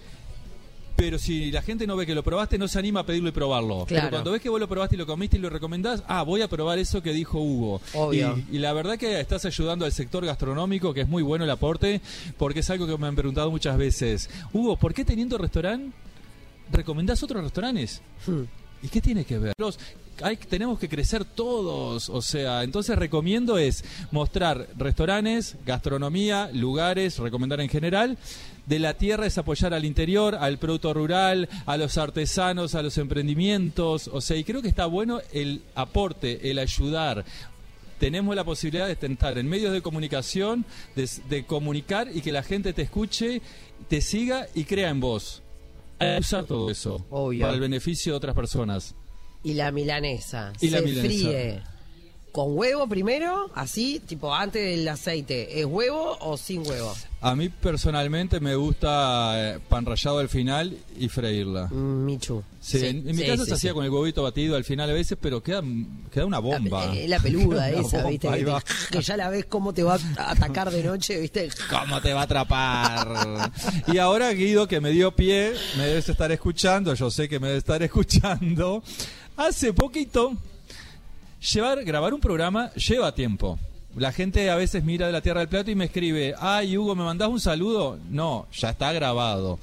[0.99, 3.31] pero si la gente no ve que lo probaste, no se anima a pedirlo y
[3.31, 3.85] probarlo.
[3.85, 3.87] Claro.
[3.87, 6.41] Pero cuando ves que vos lo probaste y lo comiste y lo recomendás, ah, voy
[6.41, 7.81] a probar eso que dijo Hugo.
[7.93, 8.37] Obvio.
[8.51, 11.51] Y, y la verdad que estás ayudando al sector gastronómico, que es muy bueno el
[11.51, 12.01] aporte,
[12.37, 14.29] porque es algo que me han preguntado muchas veces.
[14.53, 15.95] Hugo, ¿por qué teniendo restaurante
[16.71, 18.01] recomendás otros restaurantes?
[18.27, 18.43] Hmm.
[18.81, 19.53] ¿Y qué tiene que ver?
[19.57, 19.79] Los,
[20.23, 27.61] hay, tenemos que crecer todos, o sea, entonces recomiendo es mostrar restaurantes, gastronomía, lugares, recomendar
[27.61, 28.17] en general.
[28.65, 32.97] De la tierra es apoyar al interior, al producto rural, a los artesanos, a los
[32.99, 37.25] emprendimientos, o sea, y creo que está bueno el aporte, el ayudar.
[37.99, 42.43] Tenemos la posibilidad de tentar en medios de comunicación, de, de comunicar y que la
[42.43, 43.41] gente te escuche,
[43.87, 45.41] te siga y crea en vos.
[45.99, 47.41] Que usar todo eso Obvio.
[47.41, 48.95] para el beneficio de otras personas.
[49.43, 50.53] Y la milanesa.
[50.61, 51.07] Y la se milanesa.
[51.07, 51.61] fríe
[52.31, 55.59] con huevo primero, así, tipo antes del aceite.
[55.59, 56.95] ¿Es huevo o sin huevo?
[57.21, 61.67] A mí personalmente me gusta eh, pan rallado al final y freírla.
[61.69, 62.43] Mm, Michu.
[62.61, 65.17] Sí, en, en mi casa se hacía con el huevito batido al final a veces,
[65.19, 65.63] pero queda,
[66.13, 66.95] queda una bomba.
[66.95, 68.29] Eh, la peluda esa, bomba, ¿viste?
[68.29, 68.61] Que, va.
[68.61, 71.49] te- que ya la ves cómo te va a atacar de noche, ¿viste?
[71.69, 73.51] ¿Cómo te va a atrapar?
[73.87, 77.47] y ahora Guido, que me dio pie, me debes estar escuchando, yo sé que me
[77.47, 78.83] debe estar escuchando.
[79.39, 80.33] Hace poquito,
[81.53, 83.57] llevar, grabar un programa lleva tiempo.
[83.95, 86.93] La gente a veces mira de la Tierra del Plato y me escribe, ay Hugo,
[86.93, 87.97] ¿me mandás un saludo?
[88.09, 89.57] No, ya está grabado.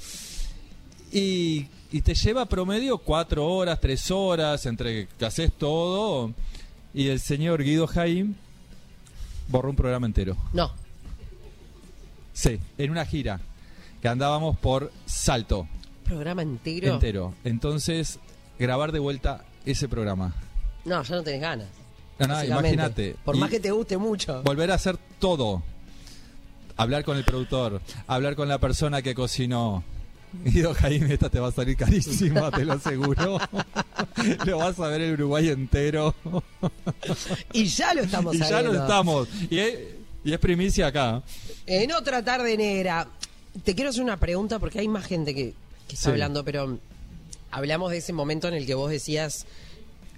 [1.12, 6.32] Y, y te lleva promedio cuatro horas, tres horas, entre que haces todo.
[6.94, 8.34] Y el señor Guido Jaim
[9.48, 10.38] borró un programa entero.
[10.54, 10.72] No.
[12.32, 13.40] Sí, en una gira
[14.00, 15.68] que andábamos por Salto
[16.02, 16.94] ¿Programa entero?
[16.94, 17.34] entero.
[17.44, 18.18] Entonces,
[18.58, 20.34] grabar de vuelta ese programa.
[20.84, 21.66] No, ya no tenés ganas.
[22.18, 23.16] No, no, imagínate.
[23.24, 24.42] Por más que te guste mucho.
[24.42, 25.62] Volver a hacer todo.
[26.78, 29.82] Hablar con el productor, hablar con la persona que cocinó.
[30.44, 33.38] Guido Jaime, esta te va a salir carísima, te lo aseguro.
[34.44, 36.14] lo vas a ver el Uruguay entero.
[37.52, 39.28] Y ya lo estamos y ya lo estamos.
[39.50, 39.78] Y es,
[40.24, 41.22] y es primicia acá.
[41.64, 43.08] En otra tarde negra,
[43.64, 45.54] te quiero hacer una pregunta porque hay más gente que,
[45.88, 46.10] que está Sí.
[46.10, 46.78] hablando, pero
[47.56, 49.46] hablamos de ese momento en el que vos decías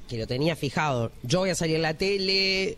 [0.08, 1.12] que lo tenías fijado.
[1.22, 2.76] Yo voy a salir en la tele.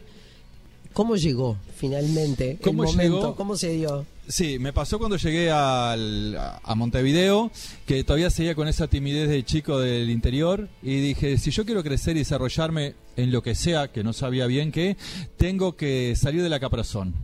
[0.93, 3.21] ¿Cómo llegó finalmente ¿Cómo el momento?
[3.21, 3.37] llegó?
[3.37, 4.05] ¿Cómo se dio?
[4.29, 7.51] Sí, me pasó cuando llegué al- a Montevideo,
[7.87, 11.83] que todavía seguía con esa timidez de chico del interior, y dije, si yo quiero
[11.83, 14.97] crecer y desarrollarme en lo que sea, que no sabía bien qué,
[15.37, 17.15] tengo que salir de la caparazón.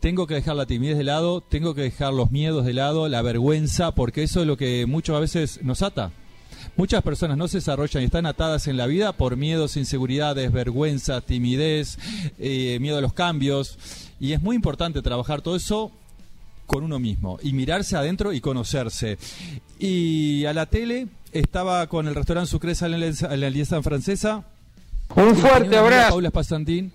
[0.00, 3.22] Tengo que dejar la timidez de lado, tengo que dejar los miedos de lado, la
[3.22, 6.12] vergüenza, porque eso es lo que muchas veces nos ata.
[6.76, 11.22] Muchas personas no se desarrollan y están atadas en la vida por miedos, inseguridades, vergüenza,
[11.22, 11.98] timidez,
[12.38, 13.78] eh, miedo a los cambios.
[14.20, 15.90] Y es muy importante trabajar todo eso
[16.66, 19.18] con uno mismo y mirarse adentro y conocerse.
[19.78, 24.44] Y a la tele estaba con el restaurante Sucresa en la, Alianza Francesa.
[25.14, 26.10] Un fuerte abrazo.
[26.10, 26.92] Paula Espasandín.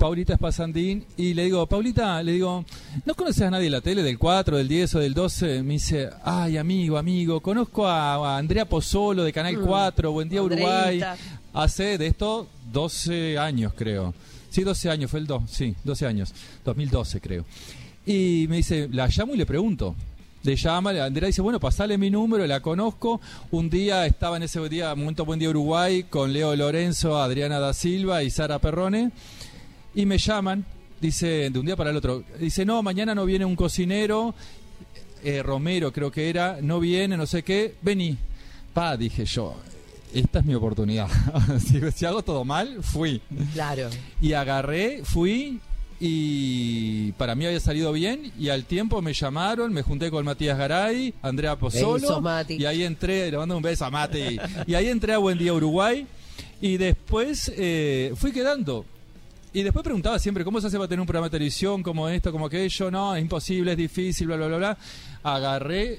[0.00, 1.04] Paulita Espasandín.
[1.18, 2.64] Y le digo, Paulita, le digo,
[3.04, 5.62] ¿no conoces a nadie de la tele, del 4, del 10 o del 12?
[5.62, 9.66] Me dice, ay, amigo, amigo, conozco a, a Andrea Pozzolo de Canal Mm.
[9.66, 11.02] 4, Buen Día Uruguay.
[11.52, 14.14] Hace de esto 12 años, creo.
[14.48, 16.32] Sí, 12 años, fue el 2, sí, 12 años.
[16.64, 17.44] 2012, creo.
[18.06, 19.94] Y me dice, la llamo y le pregunto.
[20.42, 23.20] Le llama, Andrea dice, bueno, pasale mi número, la conozco.
[23.50, 27.74] Un día estaba en ese día, momento Buen Día Uruguay, con Leo Lorenzo, Adriana da
[27.74, 29.10] Silva y Sara Perrone.
[29.94, 30.64] Y me llaman,
[31.00, 32.24] dice, de un día para el otro.
[32.38, 34.34] Dice, no, mañana no viene un cocinero,
[35.22, 38.16] eh, Romero creo que era, no viene, no sé qué, vení.
[38.72, 39.56] Pa, dije yo,
[40.14, 41.08] esta es mi oportunidad.
[41.58, 43.20] si, si hago todo mal, fui.
[43.52, 43.90] Claro.
[44.20, 45.60] Y agarré, fui
[46.02, 50.56] y para mí había salido bien y al tiempo me llamaron, me junté con Matías
[50.56, 52.54] Garay, Andrea Pozzolo Mati.
[52.54, 55.52] y ahí entré, le mando un beso a Mati, y ahí entré a Buen Día
[55.52, 56.06] Uruguay
[56.62, 58.86] y después eh, fui quedando.
[59.52, 62.30] Y después preguntaba siempre, ¿cómo se hace para tener un programa de televisión como esto,
[62.30, 62.90] como aquello?
[62.90, 64.78] No, es imposible, es difícil, bla, bla, bla, bla.
[65.24, 65.98] Agarré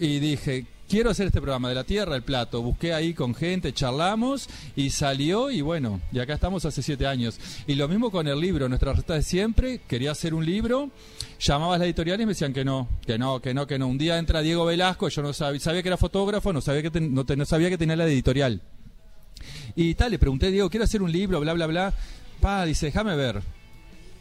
[0.00, 2.60] y dije, quiero hacer este programa de la Tierra, el plato.
[2.60, 7.38] Busqué ahí con gente, charlamos y salió y bueno, y acá estamos hace siete años.
[7.68, 10.90] Y lo mismo con el libro, nuestra receta de siempre, quería hacer un libro,
[11.38, 13.86] llamabas a la editorial y me decían que no, que no, que no, que no.
[13.86, 16.90] Un día entra Diego Velasco, yo no sabía, sabía que era fotógrafo, no sabía que,
[16.90, 18.60] ten- no, no sabía que tenía la editorial.
[19.76, 21.94] Y tal, le pregunté, Diego, quiero hacer un libro, bla, bla, bla.
[22.66, 23.40] Dice, déjame ver.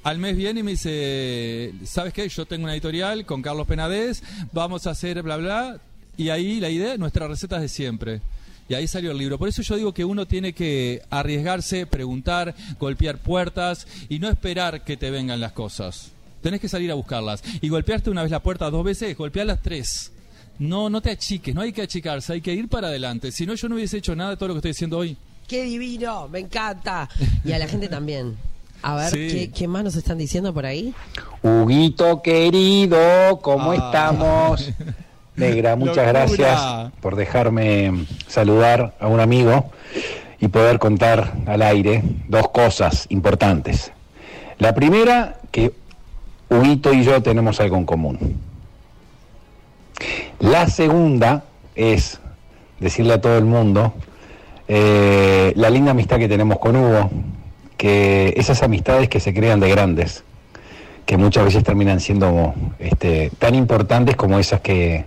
[0.04, 2.30] Al mes viene y me dice, ¿sabes qué?
[2.30, 5.80] Yo tengo una editorial con Carlos Penadez, vamos a hacer bla, bla.
[6.18, 8.22] Y ahí la idea, nuestras recetas de siempre.
[8.70, 9.40] Y ahí salió el libro.
[9.40, 14.84] Por eso yo digo que uno tiene que arriesgarse, preguntar, golpear puertas y no esperar
[14.84, 16.12] que te vengan las cosas.
[16.42, 17.44] Tenés que salir a buscarlas.
[17.62, 20.12] Y golpearte una vez la puerta dos veces, golpearlas tres.
[20.60, 23.32] No, no te achiques, no hay que achicarse, hay que ir para adelante.
[23.32, 25.18] Si no, yo no hubiese hecho nada de todo lo que estoy diciendo hoy.
[25.52, 26.30] ¡Qué divino!
[26.30, 27.10] Me encanta.
[27.44, 28.38] Y a la gente también.
[28.84, 29.28] A ver, Sí.
[29.30, 30.94] ¿qué, qué más nos están diciendo por ahí?
[31.44, 33.76] Huguito querido, ¿cómo Ah.
[33.76, 34.72] estamos?
[35.36, 36.12] Negra, muchas Locura.
[36.14, 39.70] gracias por dejarme saludar a un amigo
[40.40, 43.92] y poder contar al aire dos cosas importantes.
[44.58, 45.74] La primera, que
[46.50, 48.38] Huguito y yo tenemos algo en común.
[50.40, 51.44] La segunda
[51.76, 52.22] es
[52.80, 53.94] decirle a todo el mundo
[54.74, 57.10] eh, la linda amistad que tenemos con Hugo,
[57.76, 60.24] que esas amistades que se crean de grandes,
[61.06, 65.04] que muchas veces terminan siendo este, tan importantes como esas que,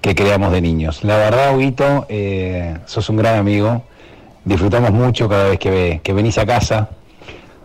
[0.00, 1.04] que creamos de niños.
[1.04, 3.82] La verdad, Huguito, eh, sos un gran amigo,
[4.44, 6.88] disfrutamos mucho cada vez que, que venís a casa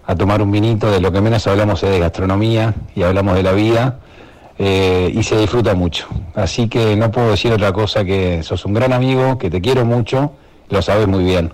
[0.06, 3.41] a tomar un vinito, de lo que menos hablamos es de gastronomía y hablamos de
[3.41, 4.00] la vida.
[4.58, 6.08] eh, y se disfruta mucho.
[6.36, 9.86] Así que no puedo decir otra cosa que sos un gran amigo, que te quiero
[9.86, 10.34] mucho,
[10.73, 11.53] lo sabes muy bien.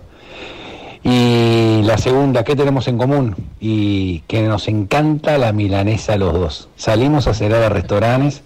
[1.03, 3.35] Y la segunda, ¿qué tenemos en común?
[3.59, 6.69] Y que nos encanta la milanesa a los dos.
[6.75, 8.41] Salimos a cenar a restaurantes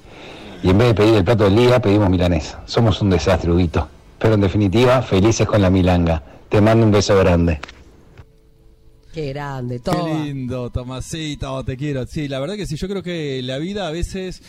[0.62, 2.62] y en vez de pedir el plato del día, pedimos milanesa.
[2.65, 3.88] Somos un desastre, Huguito.
[4.19, 6.21] Pero en definitiva, felices con la milanga.
[6.49, 7.59] Te mando un beso grande.
[9.13, 10.07] Qué grande, Qué todo.
[10.23, 12.05] lindo, Tomasito, te quiero.
[12.07, 14.41] Sí, la verdad que sí, yo creo que la vida a veces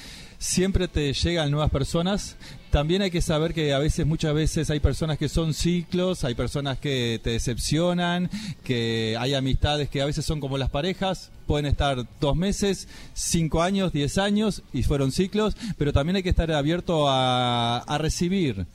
[0.45, 2.37] siempre te llegan nuevas personas.
[2.71, 6.35] También hay que saber que a veces, muchas veces hay personas que son ciclos, hay
[6.35, 8.29] personas que te decepcionan,
[8.63, 13.63] que hay amistades que a veces son como las parejas, pueden estar dos meses, cinco
[13.63, 18.67] años, diez años y fueron ciclos, pero también hay que estar abierto a, a recibir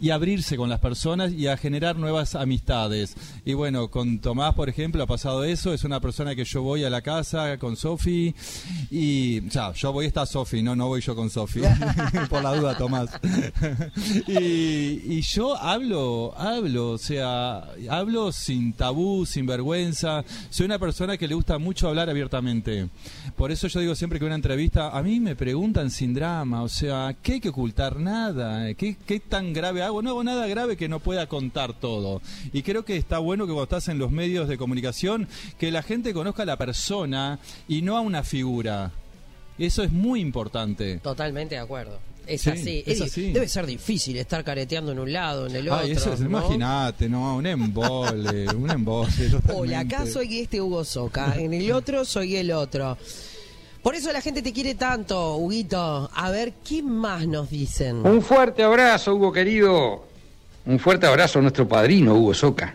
[0.00, 3.14] y abrirse con las personas y a generar nuevas amistades.
[3.44, 5.72] Y bueno, con Tomás, por ejemplo, ha pasado eso.
[5.72, 8.34] Es una persona que yo voy a la casa con Sofi
[8.90, 11.60] y, o sea, yo voy está Sofi, no, no voy yo con Sofi.
[12.30, 13.10] por la duda, Tomás.
[14.26, 20.24] y, yo hablo, hablo, o sea, hablo sin tabú, sin vergüenza.
[20.50, 22.88] Soy una persona que le gusta mucho hablar abiertamente.
[23.36, 26.68] Por eso yo digo siempre que una entrevista, a mí me preguntan sin drama, o
[26.68, 27.98] sea, ¿qué hay que ocultar?
[27.98, 28.74] Nada.
[28.74, 30.02] ¿Qué, qué tan grave hago?
[30.02, 32.22] No hago nada grave que no pueda contar todo.
[32.52, 35.82] Y creo que está bueno que cuando estás en los medios de comunicación, que la
[35.82, 38.92] gente conozca a la persona y no a una figura.
[39.58, 40.98] Eso es muy importante.
[41.00, 41.98] Totalmente de acuerdo.
[42.28, 42.82] Es Sí, así.
[42.86, 43.32] es así.
[43.32, 45.80] Debe ser difícil estar careteando en un lado, en el otro.
[45.82, 46.26] Ay, es, ¿no?
[46.26, 49.10] imagínate, no, un embole, un embole.
[49.54, 52.98] Hola, acá soy este Hugo Soca, en el otro soy el otro.
[53.88, 56.10] Por eso la gente te quiere tanto, Huguito.
[56.14, 58.06] A ver, ¿qué más nos dicen?
[58.06, 60.04] Un fuerte abrazo, Hugo querido.
[60.66, 62.74] Un fuerte abrazo a nuestro padrino, Hugo Soca.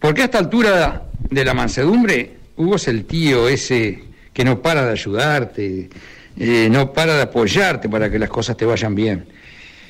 [0.00, 4.84] Porque a esta altura de la mansedumbre, Hugo es el tío ese que no para
[4.84, 5.88] de ayudarte,
[6.36, 9.28] eh, no para de apoyarte para que las cosas te vayan bien.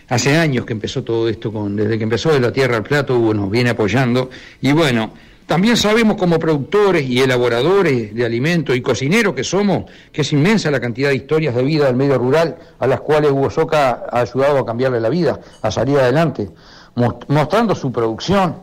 [0.09, 3.19] Hace años que empezó todo esto, con, desde que empezó de la tierra al plato,
[3.19, 4.29] Hugo nos viene apoyando.
[4.61, 5.15] Y bueno,
[5.47, 10.71] también sabemos como productores y elaboradores de alimentos y cocineros que somos, que es inmensa
[10.71, 14.21] la cantidad de historias de vida del medio rural a las cuales Hugo Soca ha
[14.21, 16.49] ayudado a cambiarle la vida, a salir adelante,
[16.95, 18.57] mos- mostrando su producción,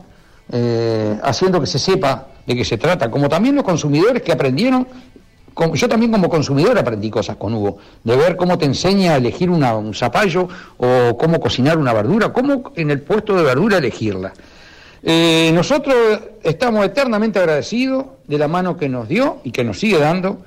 [0.50, 4.86] eh, haciendo que se sepa de qué se trata, como también los consumidores que aprendieron,
[5.74, 9.50] yo también como consumidor aprendí cosas con Hugo, de ver cómo te enseña a elegir
[9.50, 14.32] una- un zapallo o cómo cocinar una verdura, cómo en el puesto de verdura elegirla.
[15.02, 15.96] Eh, nosotros
[16.42, 20.44] estamos eternamente agradecidos de la mano que nos dio y que nos sigue dando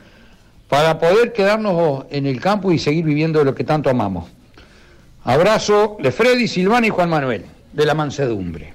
[0.69, 4.29] para poder quedarnos en el campo y seguir viviendo lo que tanto amamos.
[5.23, 8.74] Abrazo de Freddy, Silvana y Juan Manuel, de la mansedumbre.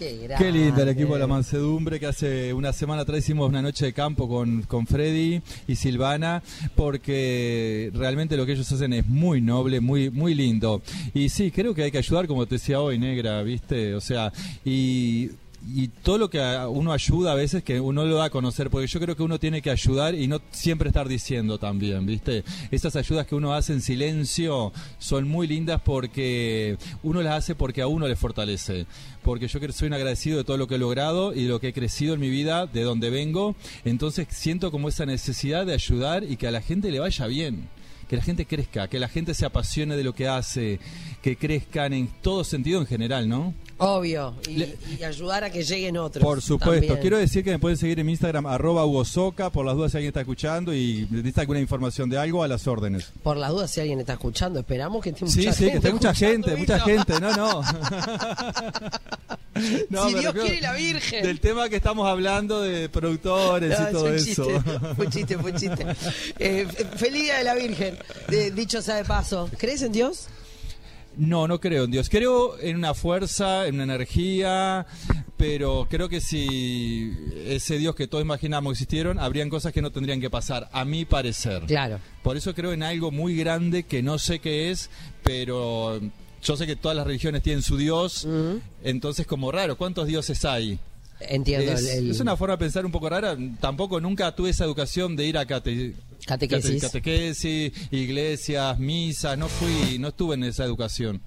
[0.00, 3.84] Qué lindo el equipo de la Mansedumbre, que hace una semana atrás hicimos una noche
[3.84, 6.42] de campo con, con Freddy y Silvana,
[6.74, 10.80] porque realmente lo que ellos hacen es muy noble, muy, muy lindo.
[11.12, 13.94] Y sí, creo que hay que ayudar, como te decía hoy, Negra, ¿viste?
[13.94, 14.32] O sea,
[14.64, 15.32] y
[15.66, 18.86] y todo lo que uno ayuda a veces que uno lo da a conocer, porque
[18.86, 22.44] yo creo que uno tiene que ayudar y no siempre estar diciendo también, ¿viste?
[22.70, 27.82] Esas ayudas que uno hace en silencio son muy lindas porque uno las hace porque
[27.82, 28.86] a uno le fortalece.
[29.22, 31.68] Porque yo soy un agradecido de todo lo que he logrado y de lo que
[31.68, 33.54] he crecido en mi vida, de donde vengo,
[33.84, 37.68] entonces siento como esa necesidad de ayudar y que a la gente le vaya bien
[38.08, 40.80] que la gente crezca, que la gente se apasione de lo que hace,
[41.22, 43.54] que crezcan en todo sentido en general, ¿no?
[43.80, 44.34] Obvio.
[44.48, 44.62] Y,
[44.98, 46.22] y ayudar a que lleguen otros.
[46.22, 46.72] Por supuesto.
[46.86, 47.00] también.
[47.00, 49.96] Quiero decir que me pueden seguir en mi Instagram, arroba Soca, por las dudas si
[49.98, 53.10] alguien está escuchando y necesita alguna información de algo, a las órdenes.
[53.22, 55.70] Por las dudas, si alguien está escuchando, esperamos que esté mucha Sí, sí, gente.
[55.70, 57.62] que esté mucha gente, mucha gente, no, no.
[59.90, 61.22] No, si Dios quiere la Virgen.
[61.22, 64.46] Del tema que estamos hablando de productores No, y todo es un eso.
[64.46, 65.86] chiste, fue chiste, fue chiste.
[66.38, 66.66] Eh,
[66.96, 67.98] feliz día de la Virgen,
[68.30, 69.50] eh, dicho sea de paso.
[69.58, 70.28] ¿Crees en Dios?
[71.20, 72.08] No, no creo en Dios.
[72.08, 74.86] Creo en una fuerza, en una energía,
[75.36, 77.12] pero creo que si
[77.46, 81.04] ese Dios que todos imaginamos existieron, habrían cosas que no tendrían que pasar, a mi
[81.04, 81.64] parecer.
[81.66, 82.00] Claro.
[82.22, 84.88] Por eso creo en algo muy grande que no sé qué es,
[85.22, 86.00] pero
[86.42, 88.26] yo sé que todas las religiones tienen su Dios,
[88.82, 90.78] entonces como raro, ¿cuántos dioses hay?
[91.20, 91.70] Entiendo.
[91.72, 93.36] Es, el- el- es una forma de pensar un poco rara.
[93.60, 95.92] Tampoco nunca tuve esa educación de ir a cate-
[96.26, 96.70] Catequesis.
[96.74, 99.36] cate- catequesis, iglesias, misas.
[99.38, 101.20] No fui, no estuve en esa educación.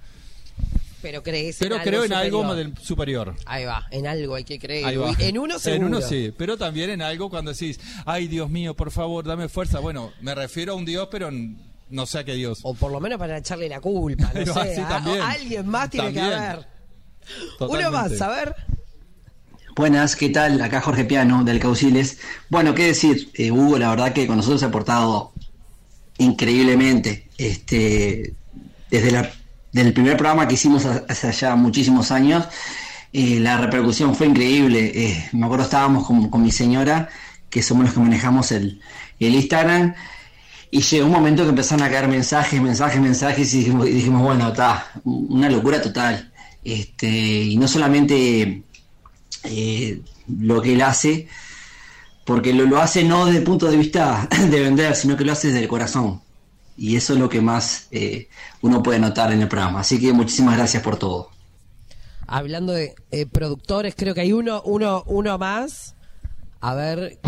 [1.02, 2.46] Pero crees Pero en algo creo en algo superior.
[2.48, 3.36] más del superior.
[3.46, 4.86] Ahí va, en algo hay que creer.
[4.86, 5.14] Ahí va.
[5.20, 5.88] En uno seguro.
[5.88, 9.50] En uno sí, pero también en algo cuando decís, ay Dios mío, por favor, dame
[9.50, 9.80] fuerza.
[9.80, 11.30] Bueno, me refiero a un Dios, pero
[11.90, 12.60] no sé a qué Dios.
[12.64, 14.60] O por lo menos para echarle la culpa, no Pero sé.
[14.62, 15.20] así a- también.
[15.20, 16.66] o alguien más tiene que haber.
[17.60, 17.88] Totalmente.
[17.90, 18.56] Uno más, a ver.
[19.76, 20.62] Buenas, ¿qué tal?
[20.62, 22.20] Acá Jorge Piano del Cauciles.
[22.50, 25.34] Bueno, qué decir, eh, Hugo, la verdad que con nosotros se ha portado
[26.20, 27.28] increíblemente.
[27.38, 28.34] Este,
[28.92, 29.32] desde
[29.72, 32.46] del primer programa que hicimos ha- hace ya muchísimos años,
[33.12, 34.92] eh, la repercusión fue increíble.
[34.94, 37.10] Eh, me acuerdo estábamos con, con mi señora,
[37.50, 38.80] que somos los que manejamos el,
[39.20, 39.96] el Instagram,
[40.70, 44.22] y llegó un momento que empezaron a caer mensajes, mensajes, mensajes, y dijimos, y dijimos
[44.22, 46.32] bueno, está, una locura total.
[46.64, 48.64] Este, y no solamente
[49.44, 51.28] eh, lo que él hace,
[52.26, 55.32] porque lo, lo hace no desde el punto de vista de vender, sino que lo
[55.32, 56.22] hace desde el corazón.
[56.76, 58.30] Y eso es lo que más eh,
[58.62, 59.82] uno puede notar en el programa.
[59.82, 61.30] Así que muchísimas gracias por todo.
[62.26, 65.96] Hablando de eh, productores, creo que hay uno, uno, uno más.
[66.62, 67.20] A ver,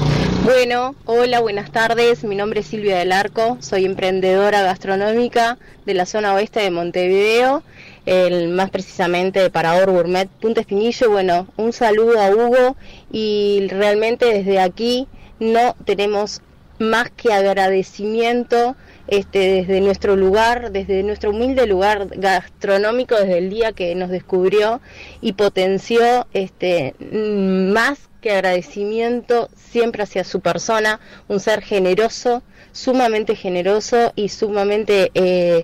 [0.45, 2.23] Bueno, hola, buenas tardes.
[2.23, 3.57] Mi nombre es Silvia del Arco.
[3.59, 7.61] Soy emprendedora gastronómica de la zona oeste de Montevideo,
[8.05, 11.09] el, más precisamente de Parador Gourmet Punta Espinillo.
[11.09, 12.75] Bueno, un saludo a Hugo
[13.11, 15.07] y realmente desde aquí
[15.39, 16.41] no tenemos
[16.79, 18.75] más que agradecimiento
[19.07, 24.81] este, desde nuestro lugar, desde nuestro humilde lugar gastronómico, desde el día que nos descubrió
[25.21, 32.41] y potenció este, más que agradecimiento siempre hacia su persona, un ser generoso,
[32.71, 35.63] sumamente generoso y sumamente eh,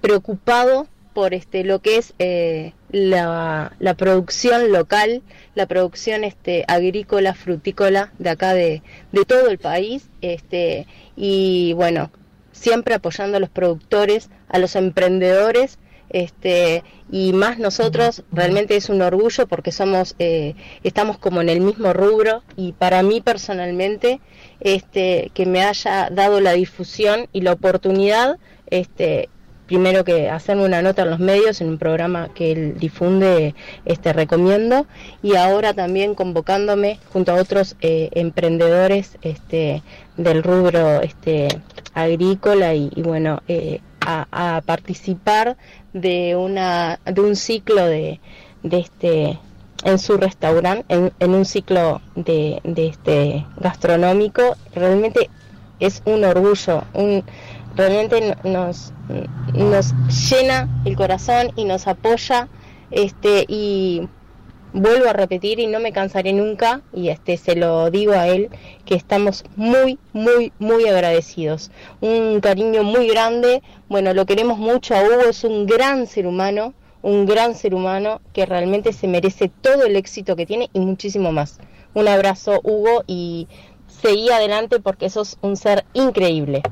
[0.00, 5.22] preocupado por este lo que es eh, la, la producción local,
[5.54, 8.82] la producción este agrícola, frutícola de acá de,
[9.12, 10.86] de todo el país, este
[11.16, 12.10] y bueno,
[12.52, 15.78] siempre apoyando a los productores, a los emprendedores,
[16.12, 20.54] este y más nosotros realmente es un orgullo porque somos eh,
[20.84, 24.20] estamos como en el mismo rubro y para mí personalmente
[24.60, 28.38] este que me haya dado la difusión y la oportunidad
[28.68, 29.28] este
[29.72, 33.54] primero que hacerme una nota en los medios en un programa que él difunde
[33.86, 34.84] este recomiendo
[35.22, 39.82] y ahora también convocándome junto a otros eh, emprendedores este
[40.18, 41.48] del rubro este
[41.94, 45.56] agrícola y, bueno eh, a, a participar
[45.94, 48.20] de una de un ciclo de,
[48.62, 49.38] de este
[49.84, 54.54] en su restaurante en, en un ciclo de, de este gastronómico.
[54.74, 55.30] Realmente
[55.80, 57.24] es un orgullo un
[57.76, 58.92] realmente nos
[59.54, 59.94] nos
[60.30, 62.48] llena el corazón y nos apoya
[62.90, 64.08] este y
[64.72, 68.50] vuelvo a repetir y no me cansaré nunca y este se lo digo a él
[68.84, 71.70] que estamos muy muy muy agradecidos.
[72.00, 73.62] Un cariño muy grande.
[73.88, 78.20] Bueno lo queremos mucho a Hugo es un gran ser humano un gran ser humano
[78.32, 81.58] que realmente se merece todo el éxito que tiene y muchísimo más.
[81.94, 83.48] Un abrazo Hugo y
[83.88, 86.62] seguí adelante porque sos un ser increíble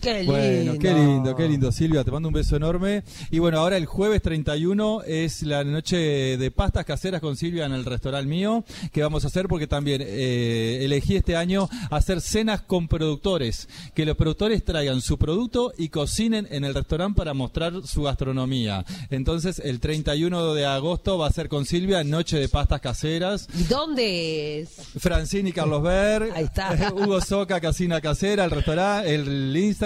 [0.00, 0.32] Qué lindo.
[0.32, 2.04] Bueno, qué lindo, qué lindo, Silvia.
[2.04, 3.02] Te mando un beso enorme.
[3.30, 7.72] Y bueno, ahora el jueves 31 es la noche de pastas caseras con Silvia en
[7.72, 12.62] el restaurante mío, que vamos a hacer porque también eh, elegí este año hacer cenas
[12.62, 13.68] con productores.
[13.94, 18.84] Que los productores traigan su producto y cocinen en el restaurante para mostrar su gastronomía.
[19.10, 23.48] Entonces, el 31 de agosto va a ser con Silvia noche de pastas caseras.
[23.58, 24.70] ¿Y dónde es?
[24.98, 26.92] Francini Carlos Ver, Ahí está.
[26.94, 29.79] Hugo Soca, Casina Casera, el restaurante, el Instagram.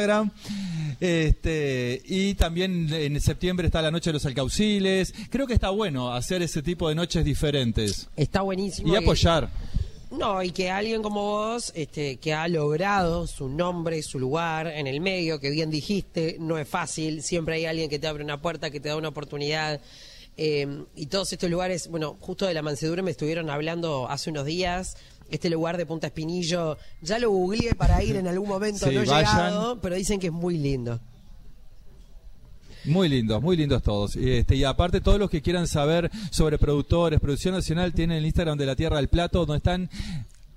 [1.01, 5.13] Este, y también en septiembre está la Noche de los Alcauciles.
[5.31, 8.09] Creo que está bueno hacer ese tipo de noches diferentes.
[8.17, 8.93] Está buenísimo.
[8.93, 9.51] Y apoyar.
[10.11, 14.87] No, y que alguien como vos, este, que ha logrado su nombre, su lugar en
[14.87, 18.41] el medio, que bien dijiste, no es fácil, siempre hay alguien que te abre una
[18.41, 19.81] puerta, que te da una oportunidad.
[20.37, 24.47] eh, y todos estos lugares, bueno, justo de la mansedumbre me estuvieron hablando hace unos
[24.47, 24.97] días.
[25.31, 29.03] Este lugar de Punta Espinillo, ya lo googleé para ir en algún momento, Sí, no
[29.03, 29.35] he vayan.
[29.35, 31.01] llegado, pero dicen que es muy lindo.
[32.85, 34.15] Muy lindos, muy lindos todos.
[34.15, 38.27] Y, Este, y aparte, todos los que quieran saber sobre productores, producción nacional, tienen el
[38.27, 39.89] Instagram de la Tierra del Plato, donde están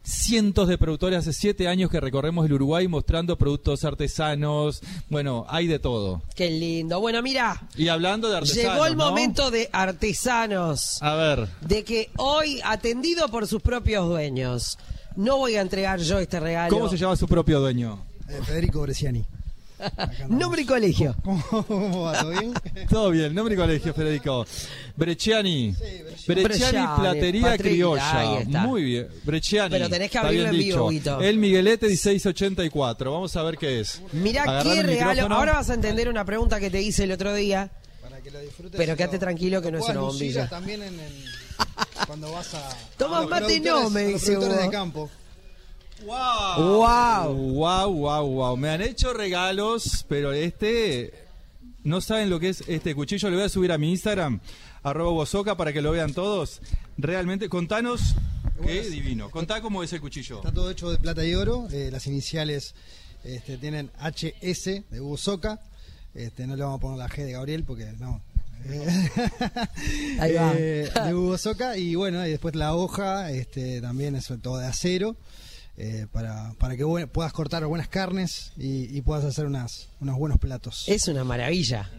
[0.08, 1.20] cientos de productores.
[1.20, 4.82] Hace siete años que recorremos el Uruguay mostrando productos artesanos.
[5.10, 6.22] Bueno, hay de todo.
[6.36, 7.00] Qué lindo.
[7.02, 8.74] Bueno, mira, Y hablando de artesanos.
[8.74, 9.10] llegó el ¿no?
[9.10, 11.02] momento de artesanos.
[11.02, 11.48] A ver.
[11.62, 14.78] de que hoy, atendido por sus propios dueños,
[15.16, 16.74] no voy a entregar yo este regalo.
[16.76, 18.06] ¿Cómo se llama su propio dueño?
[18.30, 19.26] Eh, Federico Bresciani.
[20.30, 21.16] Nombre y colegio.
[21.24, 22.20] ¿Cómo va?
[22.22, 22.54] ¿Todo bien?
[22.90, 24.46] Todo bien, nombre y colegio, Federico.
[24.96, 25.74] Brecciani.
[26.28, 28.44] Brecciani, Brecciani, Platería Criolla.
[28.66, 29.08] Muy bien.
[29.24, 29.70] Brecciani.
[29.70, 30.90] Pero tenés que abrirlo en vivo.
[30.90, 31.20] Guito.
[31.22, 33.12] El Miguelete 1684.
[33.12, 34.02] Vamos a ver qué es.
[34.14, 35.34] Mirá qué el regalo.
[35.34, 37.70] Ahora vas a entender una pregunta que te hice el otro día.
[38.02, 38.78] Para que lo disfrutes.
[38.78, 40.50] Pero quédate lo- tranquilo que no es una bombilla.
[40.50, 41.24] También en, en-
[42.08, 42.70] cuando vas a.
[43.00, 45.10] Los mate, no, me dice de campo.
[46.06, 47.34] Wow.
[47.56, 48.58] Wow, wow, wow.
[48.58, 51.14] Me han hecho regalos, pero este
[51.84, 53.30] no saben lo que es este cuchillo.
[53.30, 54.40] Le voy a subir a mi Instagram
[54.84, 56.62] arroba bozoca para que lo vean todos.
[56.98, 58.16] Realmente, contanos
[58.66, 59.30] qué divino.
[59.32, 60.38] Contá cómo es el cuchillo.
[60.38, 61.68] Está todo hecho de plata y oro.
[61.72, 62.76] eh, las iniciales
[63.24, 65.60] este, tienen HS de Hugo Soca.
[66.14, 68.22] Este, no le vamos a poner la G de Gabriel porque no.
[70.20, 70.54] Ahí va.
[70.58, 71.78] eh, de Hugo Soca.
[71.78, 75.16] Y bueno, y después la hoja este, también es todo de acero.
[75.78, 80.40] Eh, para, para que puedas cortar buenas carnes y, y puedas hacer unas, unos buenos
[80.40, 80.84] platos.
[80.88, 81.90] Es una maravilla.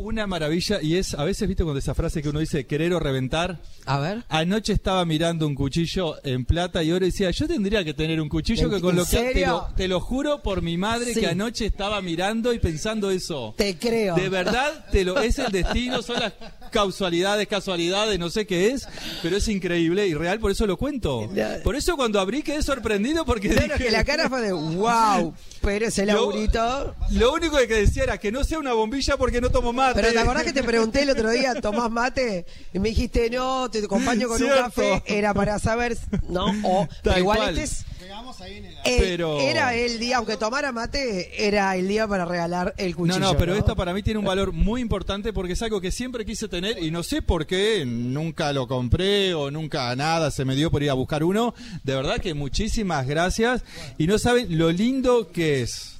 [0.00, 3.00] Una maravilla y es, a veces, viste, cuando esa frase que uno dice querer o
[3.00, 3.60] reventar.
[3.84, 4.22] A ver.
[4.28, 8.28] Anoche estaba mirando un cuchillo en plata y ahora decía, yo tendría que tener un
[8.28, 11.18] cuchillo ¿En- que con lo que te lo, te lo juro por mi madre Sí.
[11.18, 13.56] que anoche estaba mirando y pensando eso.
[13.58, 14.14] Te creo.
[14.14, 16.32] De verdad, te lo, es el destino, son las
[16.70, 18.86] causalidades, casualidades, no sé qué es,
[19.22, 21.30] pero es increíble y real, por eso lo cuento.
[21.64, 25.34] Por eso cuando abrí quedé sorprendido porque Claro dije, que la cara fue de wow,
[25.60, 26.94] pero ese Lo- laburito.
[27.10, 30.00] Lo único que decía era que no sea una bombilla porque no tomo mate.
[30.00, 32.46] Pero te acordás que te pregunté el otro día, ¿tomás mate?
[32.72, 34.56] Y me dijiste, no, te acompaño con Cierto.
[34.56, 35.02] un café.
[35.06, 35.96] Era para saber,
[36.28, 36.46] ¿no?
[36.64, 37.58] O, igual cual.
[37.58, 37.84] este es.
[38.08, 38.72] Llegamos ahí en el...
[38.86, 43.18] eh, Pero- Era el día, aunque tomara mate, era el día para regalar el cuchillo.
[43.18, 45.92] No, no, pero esto para mí tiene un valor muy importante porque es algo que
[45.92, 50.46] siempre quise tener y no sé por qué nunca lo compré o nunca nada se
[50.46, 51.54] me dio por ir a buscar uno.
[51.84, 53.62] De verdad que muchísimas gracias
[53.98, 55.96] y no saben lo lindo que es.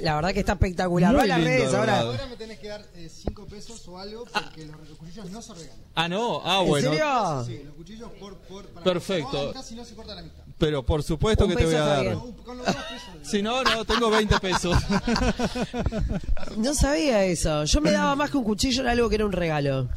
[0.00, 1.10] La verdad que está espectacular.
[1.12, 2.00] Muy Va a las lindo, redes de ahora.
[2.00, 5.54] Ahora me tenés que dar 5 pesos o algo porque los, los cuchillos no se
[5.54, 5.76] regalan.
[5.94, 6.90] Ah, no, ah, ¿En bueno.
[6.90, 7.44] serio?
[7.46, 8.36] Sí, los cuchillos por...
[8.38, 9.52] por para Perfecto.
[9.52, 10.43] Casi no se corta la mitad.
[10.58, 12.02] Pero por supuesto Un que te voy a dar.
[12.02, 12.18] bien.
[12.44, 13.08] Con los dos pesos.
[13.30, 14.76] Si no, no, tengo 20 pesos.
[16.56, 17.64] No sabía eso.
[17.64, 19.88] Yo me daba más que un cuchillo, era algo que era un regalo.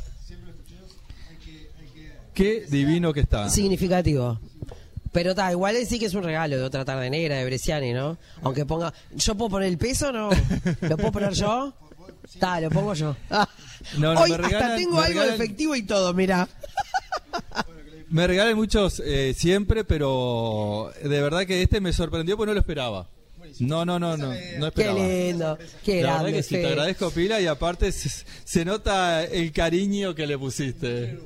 [2.33, 3.49] Qué divino que está.
[3.49, 4.39] Significativo.
[5.11, 8.17] Pero está, igual sí que es un regalo de otra tarde negra de Bresciani, ¿no?
[8.43, 8.93] Aunque ponga.
[9.15, 10.29] ¿Yo puedo poner el peso no?
[10.81, 11.73] ¿Lo puedo poner yo?
[12.31, 13.15] Está, lo pongo yo.
[13.29, 13.47] Ah.
[13.97, 16.47] No, no, Hoy me hasta tengo me algo regalan- de efectivo y todo, mira.
[18.09, 22.59] Me regalan muchos eh, siempre, pero de verdad que este me sorprendió porque no lo
[22.59, 23.09] esperaba.
[23.59, 24.99] No, no, no, no, no Qué esperaba.
[24.99, 25.57] lindo.
[25.83, 28.09] Qué La verdad que sí, te agradezco pila y aparte se,
[28.43, 31.17] se nota el cariño que le pusiste.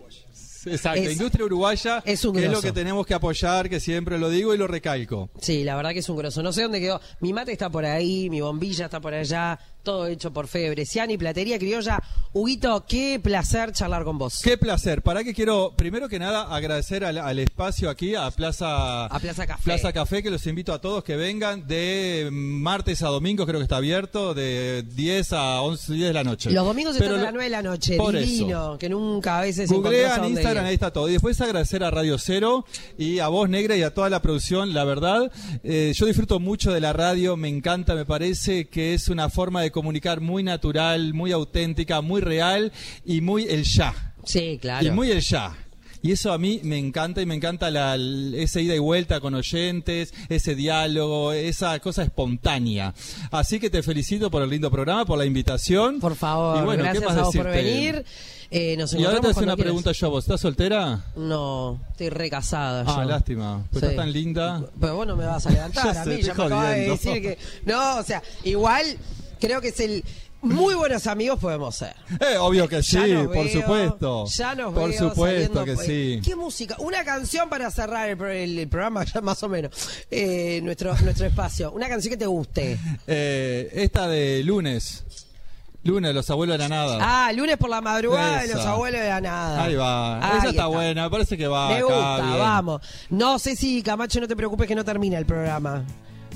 [0.65, 4.19] Exacto, Es- industria uruguaya es un que es lo que tenemos que apoyar, que siempre
[4.19, 5.31] lo digo y lo recalco.
[5.41, 6.43] Sí, la verdad que es un grosso.
[6.43, 7.01] No sé dónde quedó.
[7.19, 9.57] Mi mate está por ahí, mi bombilla está por allá.
[9.83, 12.01] Todo hecho por Fede Bresciani, Platería Criolla.
[12.33, 14.39] Huguito, qué placer charlar con vos.
[14.43, 15.01] Qué placer.
[15.01, 19.45] Para que quiero, primero que nada, agradecer al, al espacio aquí, a Plaza, A Plaza
[19.45, 19.63] Café.
[19.63, 23.63] Plaza Café, que los invito a todos que vengan de martes a domingo, creo que
[23.63, 26.51] está abierto, de 10 a 11, 10 de la noche.
[26.51, 29.39] Los domingos Pero están a lo- las 9 de la noche, por divino, que nunca
[29.39, 30.67] a veces a Googlean Instagram, ir.
[30.69, 31.09] ahí está todo.
[31.09, 32.65] Y después agradecer a Radio Cero
[32.97, 34.73] y a Voz Negra y a toda la producción.
[34.73, 35.31] La verdad,
[35.63, 39.61] eh, yo disfruto mucho de la radio, me encanta, me parece que es una forma
[39.61, 42.71] de comunicar muy natural, muy auténtica, muy real
[43.05, 44.13] y muy el ya.
[44.23, 44.85] Sí, claro.
[44.85, 45.55] Y muy el ya.
[46.03, 49.35] Y eso a mí me encanta y me encanta la, esa ida y vuelta con
[49.35, 52.95] oyentes, ese diálogo, esa cosa espontánea.
[53.29, 55.99] Así que te felicito por el lindo programa, por la invitación.
[55.99, 58.03] Por favor, y bueno, gracias ¿qué más a vos por venir.
[58.49, 59.57] Eh, nos Y ahora te hago una quieras.
[59.57, 61.05] pregunta yo, ¿vos estás soltera?
[61.15, 62.83] No, estoy recasada.
[62.87, 63.09] Ah, yo.
[63.09, 63.63] lástima.
[63.71, 63.89] Pues Sí.
[63.91, 64.65] estás tan linda.
[64.79, 67.37] Pero vos no me vas a levantar a mí, ya me de decir que.
[67.65, 68.83] No, o sea, igual
[69.41, 70.03] creo que es el.
[70.43, 71.93] Muy buenos amigos podemos ser.
[72.19, 74.25] Eh, obvio que sí, por veo, supuesto.
[74.25, 76.19] Ya nos Por veo supuesto que por- sí.
[76.23, 76.75] ¿Qué música?
[76.79, 79.71] Una canción para cerrar el, el- el programa, ya más o menos.
[80.09, 81.71] Eh, nuestro, nuestro espacio.
[81.73, 82.79] Una canción que te guste.
[83.05, 85.03] Eh, esta de lunes.
[85.83, 86.97] Lunes, los abuelos de la nada.
[87.01, 89.63] Ah, lunes por la madrugada de los abuelos de la nada.
[89.63, 90.17] Ahí va.
[90.27, 91.69] Ahí Esa está, buena, me parece que va.
[91.69, 92.39] Me acá gusta, bien.
[92.39, 92.81] vamos.
[93.09, 95.83] No sé si Camacho, no te preocupes que no termina el programa.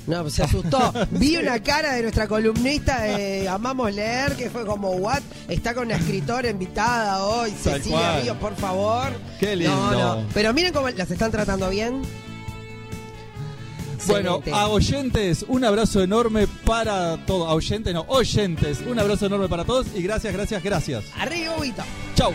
[0.06, 0.92] No, pues se asustó.
[1.10, 5.20] Vi una cara de nuestra columnista de Amamos Leer que fue como, ¿what?
[5.48, 8.22] Está con una escritora invitada hoy, Tal Cecilia cual.
[8.22, 9.08] Ríos, por favor.
[9.40, 9.74] Qué lindo.
[9.74, 10.26] No, no.
[10.32, 12.02] Pero miren cómo las están tratando bien.
[14.06, 14.52] Bueno, Excelente.
[14.52, 17.48] a oyentes, un abrazo enorme para todos.
[17.48, 21.04] A oyentes, no, oyentes, un abrazo enorme para todos y gracias, gracias, gracias.
[21.18, 21.82] Arriba, Huguito.
[22.14, 22.32] Chau.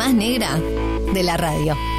[0.00, 0.58] Más negra
[1.12, 1.89] de la radio.